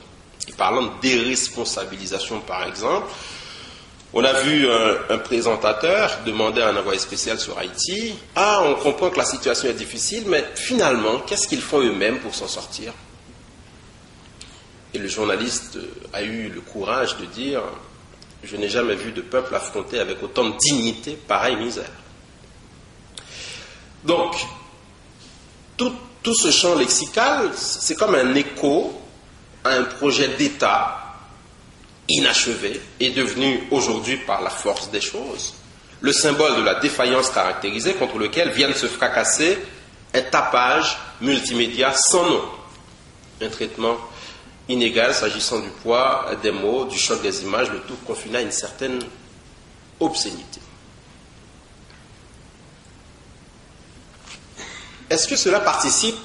Parlant 0.57 0.83
de 0.83 0.91
déresponsabilisation, 1.01 2.41
par 2.41 2.67
exemple, 2.67 3.07
on 4.13 4.23
a 4.23 4.33
vu 4.41 4.67
un, 5.09 5.17
présentateur 5.19 6.19
demander 6.25 6.61
à 6.61 6.69
un 6.69 6.75
envoyé 6.75 6.99
spécial 6.99 7.39
sur 7.39 7.57
Haïti 7.57 8.13
Ah, 8.35 8.61
on 8.65 8.75
comprend 8.75 9.09
que 9.09 9.17
la 9.17 9.25
situation 9.25 9.69
est 9.69 9.73
difficile, 9.73 10.23
mais 10.27 10.43
finalement, 10.55 11.19
qu'est-ce 11.19 11.47
qu'ils 11.47 11.61
font 11.61 11.79
eux-mêmes 11.79 12.19
pour 12.19 12.35
s'en 12.35 12.47
sortir? 12.47 12.91
Et 14.93 14.97
le 14.97 15.07
journaliste 15.07 15.77
a 16.11 16.21
eu 16.23 16.49
le 16.49 16.59
courage 16.59 17.15
de 17.17 17.25
dire 17.25 17.61
Je 18.43 18.57
n'ai 18.57 18.67
jamais 18.67 18.95
vu 18.95 19.13
de 19.13 19.21
peuple 19.21 19.55
affronté 19.55 19.99
avec 19.99 20.21
autant 20.21 20.49
de 20.49 20.57
dignité 20.57 21.17
pareille 21.27 21.55
misère. 21.55 21.91
Donc, 24.03 24.35
tout, 26.23 26.35
ce 26.35 26.51
champ 26.51 26.75
lexical, 26.75 27.51
c'est 27.55 27.95
comme 27.95 28.15
un 28.15 28.35
écho 28.35 28.93
à 29.63 29.71
un 29.71 29.83
projet 29.83 30.29
d'État 30.29 30.97
inachevé 32.09 32.81
est 32.99 33.11
devenu 33.11 33.63
aujourd'hui, 33.71 34.17
par 34.17 34.41
la 34.41 34.49
force 34.49 34.89
des 34.91 35.01
choses, 35.01 35.53
le 36.01 36.11
symbole 36.11 36.57
de 36.57 36.61
la 36.61 36.75
défaillance 36.75 37.29
caractérisée 37.29 37.93
contre 37.93 38.17
lequel 38.17 38.51
viennent 38.51 38.73
se 38.73 38.87
fracasser 38.87 39.57
un 40.13 40.21
tapage 40.23 40.97
multimédia 41.21 41.93
sans 41.93 42.27
nom, 42.27 42.43
un 43.41 43.49
traitement 43.49 43.97
inégal 44.67 45.13
s'agissant 45.13 45.59
du 45.59 45.69
poids 45.69 46.31
des 46.41 46.51
mots, 46.51 46.85
du 46.85 46.97
choc 46.97 47.21
des 47.21 47.43
images, 47.43 47.69
le 47.69 47.79
tout 47.81 47.97
confiné 48.05 48.39
à 48.39 48.41
une 48.41 48.51
certaine 48.51 48.99
obscénité. 49.99 50.59
Est-ce 55.11 55.27
que 55.27 55.35
cela 55.35 55.59
participe 55.59 56.15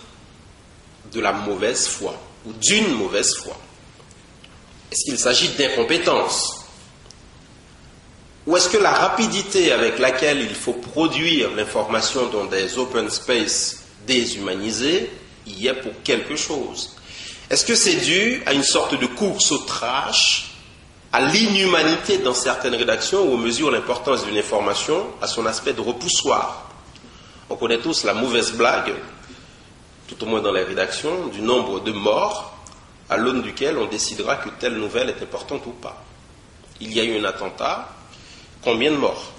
de 1.13 1.19
la 1.19 1.33
mauvaise 1.33 1.89
foi 1.89 2.15
ou 2.47 2.53
d'une 2.53 2.95
mauvaise 2.95 3.35
foi? 3.35 3.57
Est-ce 4.93 5.05
qu'il 5.05 5.19
s'agit 5.19 5.49
d'incompétence? 5.59 6.65
Ou 8.47 8.57
est-ce 8.57 8.69
que 8.69 8.77
la 8.77 8.93
rapidité 8.93 9.73
avec 9.73 9.99
laquelle 9.99 10.41
il 10.41 10.55
faut 10.55 10.75
produire 10.75 11.51
l'information 11.57 12.29
dans 12.29 12.45
des 12.45 12.79
open 12.79 13.11
space 13.11 13.79
déshumanisés 14.07 15.11
y 15.49 15.67
est 15.67 15.75
pour 15.75 16.01
quelque 16.05 16.37
chose? 16.37 16.95
Est-ce 17.51 17.65
que 17.65 17.75
c'est 17.75 17.97
dû 17.97 18.41
à 18.47 18.53
une 18.53 18.63
sorte 18.63 18.97
de 18.97 19.07
course 19.07 19.51
au 19.51 19.59
trash, 19.59 20.53
à 21.13 21.23
l'inhumanité 21.23 22.19
dans 22.19 22.35
certaines 22.35 22.77
rédactions 22.77 23.25
où 23.25 23.33
on 23.33 23.37
mesure 23.37 23.73
l'importance 23.73 24.25
d'une 24.25 24.39
information 24.39 25.09
à 25.21 25.27
son 25.27 25.45
aspect 25.45 25.73
de 25.73 25.81
repoussoir? 25.81 26.66
On 27.49 27.57
connaît 27.57 27.79
tous 27.79 28.05
la 28.05 28.15
mauvaise 28.15 28.53
blague, 28.53 28.95
tout 30.09 30.23
au 30.23 30.27
moins 30.27 30.41
dans 30.41 30.53
les 30.53 30.65
rédactions, 30.65 31.29
du 31.29 31.41
nombre 31.41 31.81
de 31.81 31.93
morts 31.93 32.57
à 33.09 33.17
l'aune 33.17 33.43
duquel 33.43 33.79
on 33.79 33.87
décidera 33.87 34.37
que 34.37 34.49
telle 34.59 34.75
nouvelle 34.75 35.11
est 35.11 35.23
importante 35.23 35.65
ou 35.67 35.71
pas. 35.71 36.05
Il 36.81 36.93
y 36.93 37.01
a 37.01 37.05
eu 37.05 37.19
un 37.19 37.25
attentat, 37.25 37.89
combien 38.63 38.91
de 38.91 38.97
morts? 38.97 39.33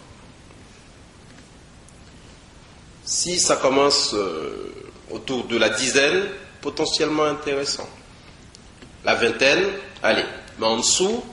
Si 3.04 3.40
ça 3.40 3.58
commence 3.58 4.14
euh, 4.14 4.74
autour 5.12 5.46
de 5.46 5.58
la 5.58 5.70
dizaine, 5.70 6.26
potentiellement 6.62 7.24
intéressant. 7.24 7.88
La 9.06 9.16
vingtaine, 9.16 9.66
allez. 10.04 10.26
Mais 10.60 10.66
en 10.66 10.78
dessous, 10.78 11.24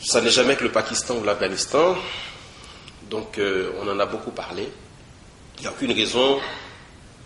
ça 0.00 0.20
n'est 0.20 0.30
jamais 0.30 0.56
que 0.56 0.64
le 0.64 0.72
Pakistan 0.72 1.16
ou 1.16 1.24
l'Afghanistan. 1.24 1.96
Donc 3.10 3.38
euh, 3.38 3.72
on 3.80 3.88
en 3.88 3.98
a 4.00 4.06
beaucoup 4.06 4.32
parlé. 4.32 4.68
Il 5.58 5.62
n'y 5.62 5.66
a 5.66 5.70
aucune 5.70 5.92
raison 5.92 6.38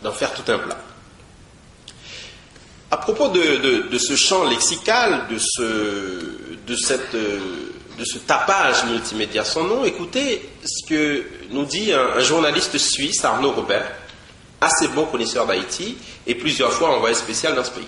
d'en 0.03 0.13
faire 0.13 0.33
tout 0.35 0.51
un 0.51 0.59
plat. 0.59 0.79
À 2.91 2.97
propos 2.97 3.29
de, 3.29 3.99
ce 3.99 4.17
champ 4.17 4.45
lexical, 4.45 5.27
de 5.29 5.39
ce, 5.39 6.57
de, 6.67 6.75
ce 8.05 8.19
tapage 8.19 8.85
multimédia 8.87 9.45
sans 9.45 9.65
nom, 9.65 9.85
écoutez 9.85 10.49
ce 10.65 10.89
que 10.89 11.27
nous 11.51 11.67
dit 11.67 11.93
un, 11.93 12.21
journaliste 12.21 12.79
suisse, 12.79 13.25
Arnaud 13.25 13.53
Robert, 13.53 13.93
assez 14.61 14.89
bon 14.89 15.05
connaisseur 15.05 15.47
d'Haïti 15.47 15.99
et 16.27 16.35
plusieurs 16.35 16.73
fois 16.73 16.97
envoyé 16.97 17.15
spécial 17.15 17.55
dans 17.55 17.65
ce 17.65 17.73
pays. 17.73 17.87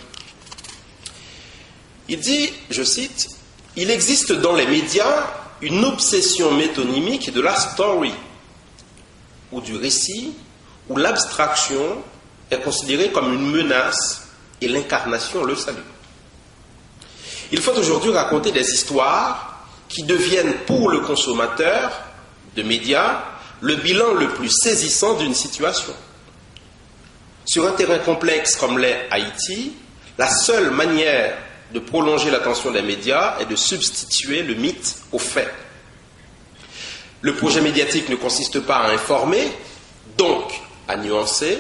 Il 2.09 2.21
dit, 2.21 2.51
je 2.71 2.83
cite, 2.83 3.29
Il 3.77 3.91
existe 3.91 4.33
dans 4.33 4.55
les 4.55 4.67
médias 4.67 5.27
une 5.63 5.85
obsession 5.85 6.53
métonymique 6.53 7.33
de 7.33 7.41
la 7.41 7.55
story, 7.55 8.13
ou 9.53 9.61
du 9.61 9.77
récit, 9.77 10.35
où 10.89 10.97
l'abstraction 10.97 12.03
est 12.51 12.61
considérée 12.61 13.11
comme 13.11 13.33
une 13.33 13.51
menace 13.51 14.29
et 14.61 14.69
l'incarnation 14.69 15.45
le 15.45 15.57
salut. 15.57 15.79
Il 17.53 17.61
faut 17.61 17.77
aujourd'hui 17.77 18.13
raconter 18.13 18.53
des 18.53 18.73
histoires 18.73 19.67
qui 19.89 20.05
deviennent 20.05 20.55
pour 20.67 20.91
le 20.91 21.01
consommateur 21.01 21.91
de 22.57 22.63
médias 22.63 23.23
le 23.61 23.77
bilan 23.77 24.15
le 24.15 24.29
plus 24.31 24.51
saisissant 24.51 25.15
d'une 25.15 25.35
situation. 25.35 25.93
Sur 27.45 27.67
un 27.67 27.73
terrain 27.73 27.99
complexe 27.99 28.57
comme 28.57 28.79
l'est 28.79 29.09
Haïti, 29.11 29.73
la 30.19 30.29
seule 30.29 30.71
manière 30.71 31.37
de 31.73 31.79
prolonger 31.79 32.31
l'attention 32.31 32.71
des 32.71 32.83
médias 32.83 33.37
est 33.41 33.47
de 33.47 33.57
substituer 33.57 34.43
le 34.43 34.55
mythe 34.55 34.97
au 35.13 35.19
fait. 35.19 35.53
Le 37.23 37.35
projet 37.35 37.61
médiatique 37.61 38.09
ne 38.09 38.17
consiste 38.17 38.61
pas 38.61 38.77
à 38.77 38.93
informer, 38.93 39.53
donc 40.17 40.61
à 40.89 40.97
nuancer, 40.97 41.59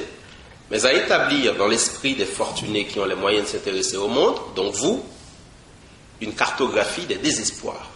mais 0.71 0.87
à 0.87 0.93
établir 0.93 1.57
dans 1.57 1.67
l'esprit 1.67 2.15
des 2.15 2.25
fortunés 2.25 2.87
qui 2.87 2.99
ont 2.99 3.05
les 3.05 3.15
moyens 3.15 3.47
de 3.47 3.59
s'intéresser 3.59 3.97
au 3.97 4.09
monde, 4.09 4.37
donc 4.55 4.73
vous, 4.75 5.05
une 6.21 6.35
cartographie 6.35 7.07
des 7.07 7.17
désespoirs. 7.17 7.91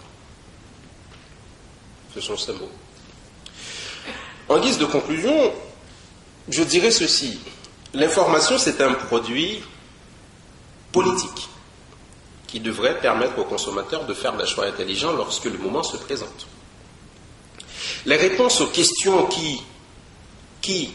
Ce 2.15 2.21
sont 2.21 2.37
ces 2.37 2.53
mots. 2.53 2.71
En 4.49 4.61
guise 4.61 4.79
de 4.79 4.85
conclusion, 4.85 5.53
je 6.49 6.63
dirais 6.63 6.91
ceci. 6.91 7.39
L'information, 7.95 8.59
c'est 8.59 8.81
un 8.81 8.93
produit 8.93 9.63
politique 10.93 11.49
qui 12.47 12.61
devrait 12.61 13.01
permettre 13.01 13.39
aux 13.39 13.45
consommateurs 13.45 14.05
de 14.05 14.15
faire 14.15 14.37
des 14.37 14.47
choix 14.47 14.67
intelligents 14.67 15.13
lorsque 15.13 15.47
le 15.47 15.59
moment 15.59 15.83
se 15.83 15.97
présente. 15.97 16.47
Les 18.07 18.17
réponses 18.17 18.61
aux 18.61 18.67
questions 18.67 19.27
qui, 19.27 19.63
qui, 20.61 20.93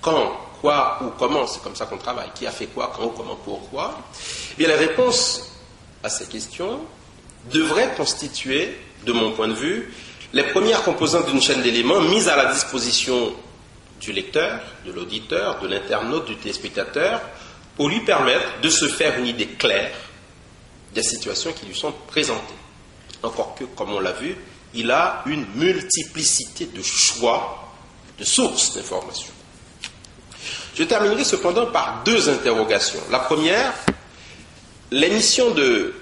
quand, 0.00 0.36
quoi 0.60 0.98
ou 1.02 1.10
comment, 1.18 1.46
c'est 1.46 1.62
comme 1.62 1.76
ça 1.76 1.86
qu'on 1.86 1.98
travaille, 1.98 2.30
qui 2.34 2.46
a 2.46 2.50
fait 2.50 2.66
quoi, 2.66 2.92
quand, 2.94 3.08
comment, 3.08 3.36
pourquoi, 3.36 3.98
eh 4.58 4.66
les 4.66 4.74
réponses 4.74 5.52
à 6.02 6.08
ces 6.08 6.26
questions 6.26 6.80
devraient 7.52 7.94
constituer, 7.96 8.76
de 9.04 9.12
mon 9.12 9.32
point 9.32 9.48
de 9.48 9.54
vue, 9.54 9.92
les 10.32 10.44
premières 10.44 10.82
composantes 10.82 11.26
d'une 11.26 11.40
chaîne 11.40 11.62
d'éléments 11.62 12.00
mises 12.00 12.28
à 12.28 12.36
la 12.36 12.52
disposition 12.52 13.32
du 14.00 14.12
lecteur, 14.12 14.60
de 14.86 14.92
l'auditeur, 14.92 15.60
de 15.60 15.68
l'internaute, 15.68 16.26
du 16.26 16.36
téléspectateur, 16.36 17.20
pour 17.76 17.88
lui 17.88 18.00
permettre 18.00 18.60
de 18.60 18.68
se 18.68 18.88
faire 18.88 19.18
une 19.18 19.26
idée 19.26 19.46
claire 19.46 19.92
des 20.94 21.02
situations 21.02 21.52
qui 21.52 21.66
lui 21.66 21.74
sont 21.74 21.92
présentées. 22.08 22.54
Encore 23.22 23.54
que, 23.54 23.64
comme 23.64 23.92
on 23.92 24.00
l'a 24.00 24.12
vu, 24.12 24.36
il 24.74 24.90
a 24.90 25.22
une 25.26 25.46
multiplicité 25.54 26.66
de 26.66 26.82
choix, 26.82 27.72
de 28.18 28.24
sources 28.24 28.74
d'informations. 28.74 29.32
Je 30.74 30.84
terminerai 30.84 31.24
cependant 31.24 31.66
par 31.66 32.02
deux 32.04 32.28
interrogations. 32.28 33.00
La 33.10 33.18
première, 33.18 33.72
l'émission 34.90 35.50
de 35.50 35.94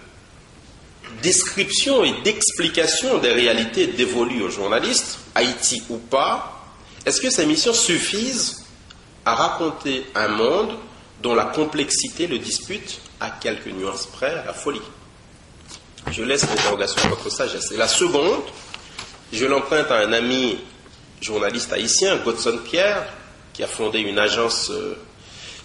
description 1.23 2.05
et 2.05 2.21
d'explication 2.23 3.19
des 3.19 3.33
réalités 3.33 3.89
dévolues 3.89 4.43
aux 4.43 4.51
journalistes, 4.51 5.19
Haïti 5.35 5.83
ou 5.89 5.97
pas, 5.97 6.63
est-ce 7.07 7.21
que 7.21 7.31
ces 7.31 7.47
missions 7.47 7.73
suffisent 7.73 8.65
à 9.25 9.35
raconter 9.35 10.07
un 10.15 10.29
monde 10.29 10.77
dont 11.23 11.35
la 11.35 11.47
complexité 11.47 12.27
le 12.27 12.39
dispute 12.39 13.01
à 13.21 13.31
quelques 13.31 13.67
nuances 13.69 14.07
près 14.07 14.31
à 14.31 14.45
la 14.45 14.53
folie? 14.53 14.83
Je 16.11 16.23
laisse 16.23 16.49
l'interrogation 16.49 17.03
à 17.05 17.09
votre 17.09 17.31
sagesse. 17.31 17.71
Et 17.73 17.77
la 17.77 17.89
seconde, 17.89 18.43
je 19.33 19.45
l'emprunte 19.45 19.91
à 19.91 19.99
un 19.99 20.13
ami 20.13 20.59
journaliste 21.21 21.73
haïtien, 21.73 22.17
Godson 22.17 22.61
Pierre, 22.65 23.07
qui 23.53 23.63
a 23.63 23.67
fondé 23.67 24.01
une 24.01 24.19
agence 24.19 24.71
euh, 24.71 24.97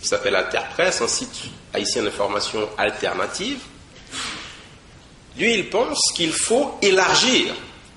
qui 0.02 0.08
s'appelle 0.08 0.36
Alterpresse, 0.36 1.02
un 1.02 1.08
site 1.08 1.46
haïtien 1.74 2.04
d'information 2.04 2.68
alternative. 2.78 3.60
Lui, 5.38 5.54
il 5.54 5.70
pense 5.70 6.12
qu'il 6.14 6.32
faut 6.32 6.78
élargir 6.82 7.54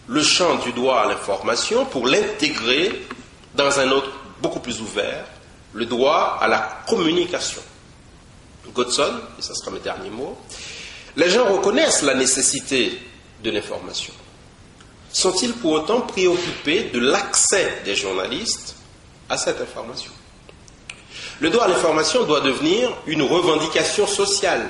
le 0.07 0.23
champ 0.23 0.57
du 0.57 0.73
droit 0.73 1.01
à 1.01 1.07
l'information 1.09 1.85
pour 1.87 2.07
l'intégrer 2.07 3.07
dans 3.55 3.81
un 3.81 3.91
autre 3.91 4.11
beaucoup 4.41 4.61
plus 4.61 4.81
ouvert, 4.81 5.25
le 5.73 5.87
droit 5.87 6.39
à 6.41 6.47
la 6.47 6.85
communication. 6.87 7.63
Godson, 8.75 9.21
et 9.39 9.43
ça 9.43 9.55
sera 9.55 9.71
mes 9.71 9.81
derniers 9.81 10.11
mots, 10.11 10.39
les 11.17 11.31
gens 11.31 11.53
reconnaissent 11.53 12.03
la 12.03 12.15
nécessité 12.15 12.99
de 13.43 13.51
l'information. 13.51 14.13
Sont-ils 15.13 15.55
pour 15.55 15.73
autant 15.73 16.03
préoccupés 16.03 16.91
de 16.93 16.99
l'accès 16.99 17.81
des 17.85 17.97
journalistes 17.97 18.77
à 19.29 19.39
cette 19.39 19.61
information? 19.61 20.13
Le 21.41 21.51
droit 21.51 21.65
à 21.65 21.69
l'information 21.69 22.25
doit 22.25 22.41
devenir 22.41 22.91
une 23.07 23.23
revendication 23.23 24.07
sociale. 24.07 24.69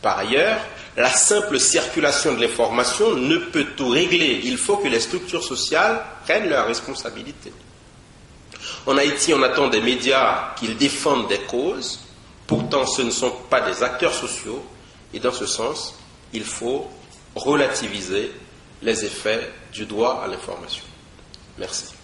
Par 0.00 0.18
ailleurs, 0.18 0.58
la 0.96 1.10
simple 1.10 1.58
circulation 1.58 2.34
de 2.34 2.40
l'information 2.40 3.14
ne 3.14 3.36
peut 3.36 3.66
tout 3.76 3.88
régler. 3.88 4.40
Il 4.44 4.58
faut 4.58 4.76
que 4.76 4.88
les 4.88 5.00
structures 5.00 5.44
sociales 5.44 6.04
prennent 6.24 6.48
leurs 6.48 6.66
responsabilités. 6.66 7.52
En 8.86 8.96
Haïti, 8.96 9.32
on 9.32 9.42
attend 9.42 9.68
des 9.68 9.80
médias 9.80 10.54
qu'ils 10.56 10.76
défendent 10.76 11.28
des 11.28 11.40
causes, 11.40 12.00
pourtant 12.46 12.86
ce 12.86 13.02
ne 13.02 13.10
sont 13.10 13.32
pas 13.48 13.60
des 13.60 13.82
acteurs 13.82 14.14
sociaux, 14.14 14.64
et 15.14 15.20
dans 15.20 15.32
ce 15.32 15.46
sens, 15.46 15.94
il 16.32 16.44
faut 16.44 16.88
relativiser 17.34 18.32
les 18.82 19.04
effets 19.04 19.52
du 19.72 19.86
droit 19.86 20.22
à 20.24 20.26
l'information. 20.26 20.84
Merci. 21.58 21.94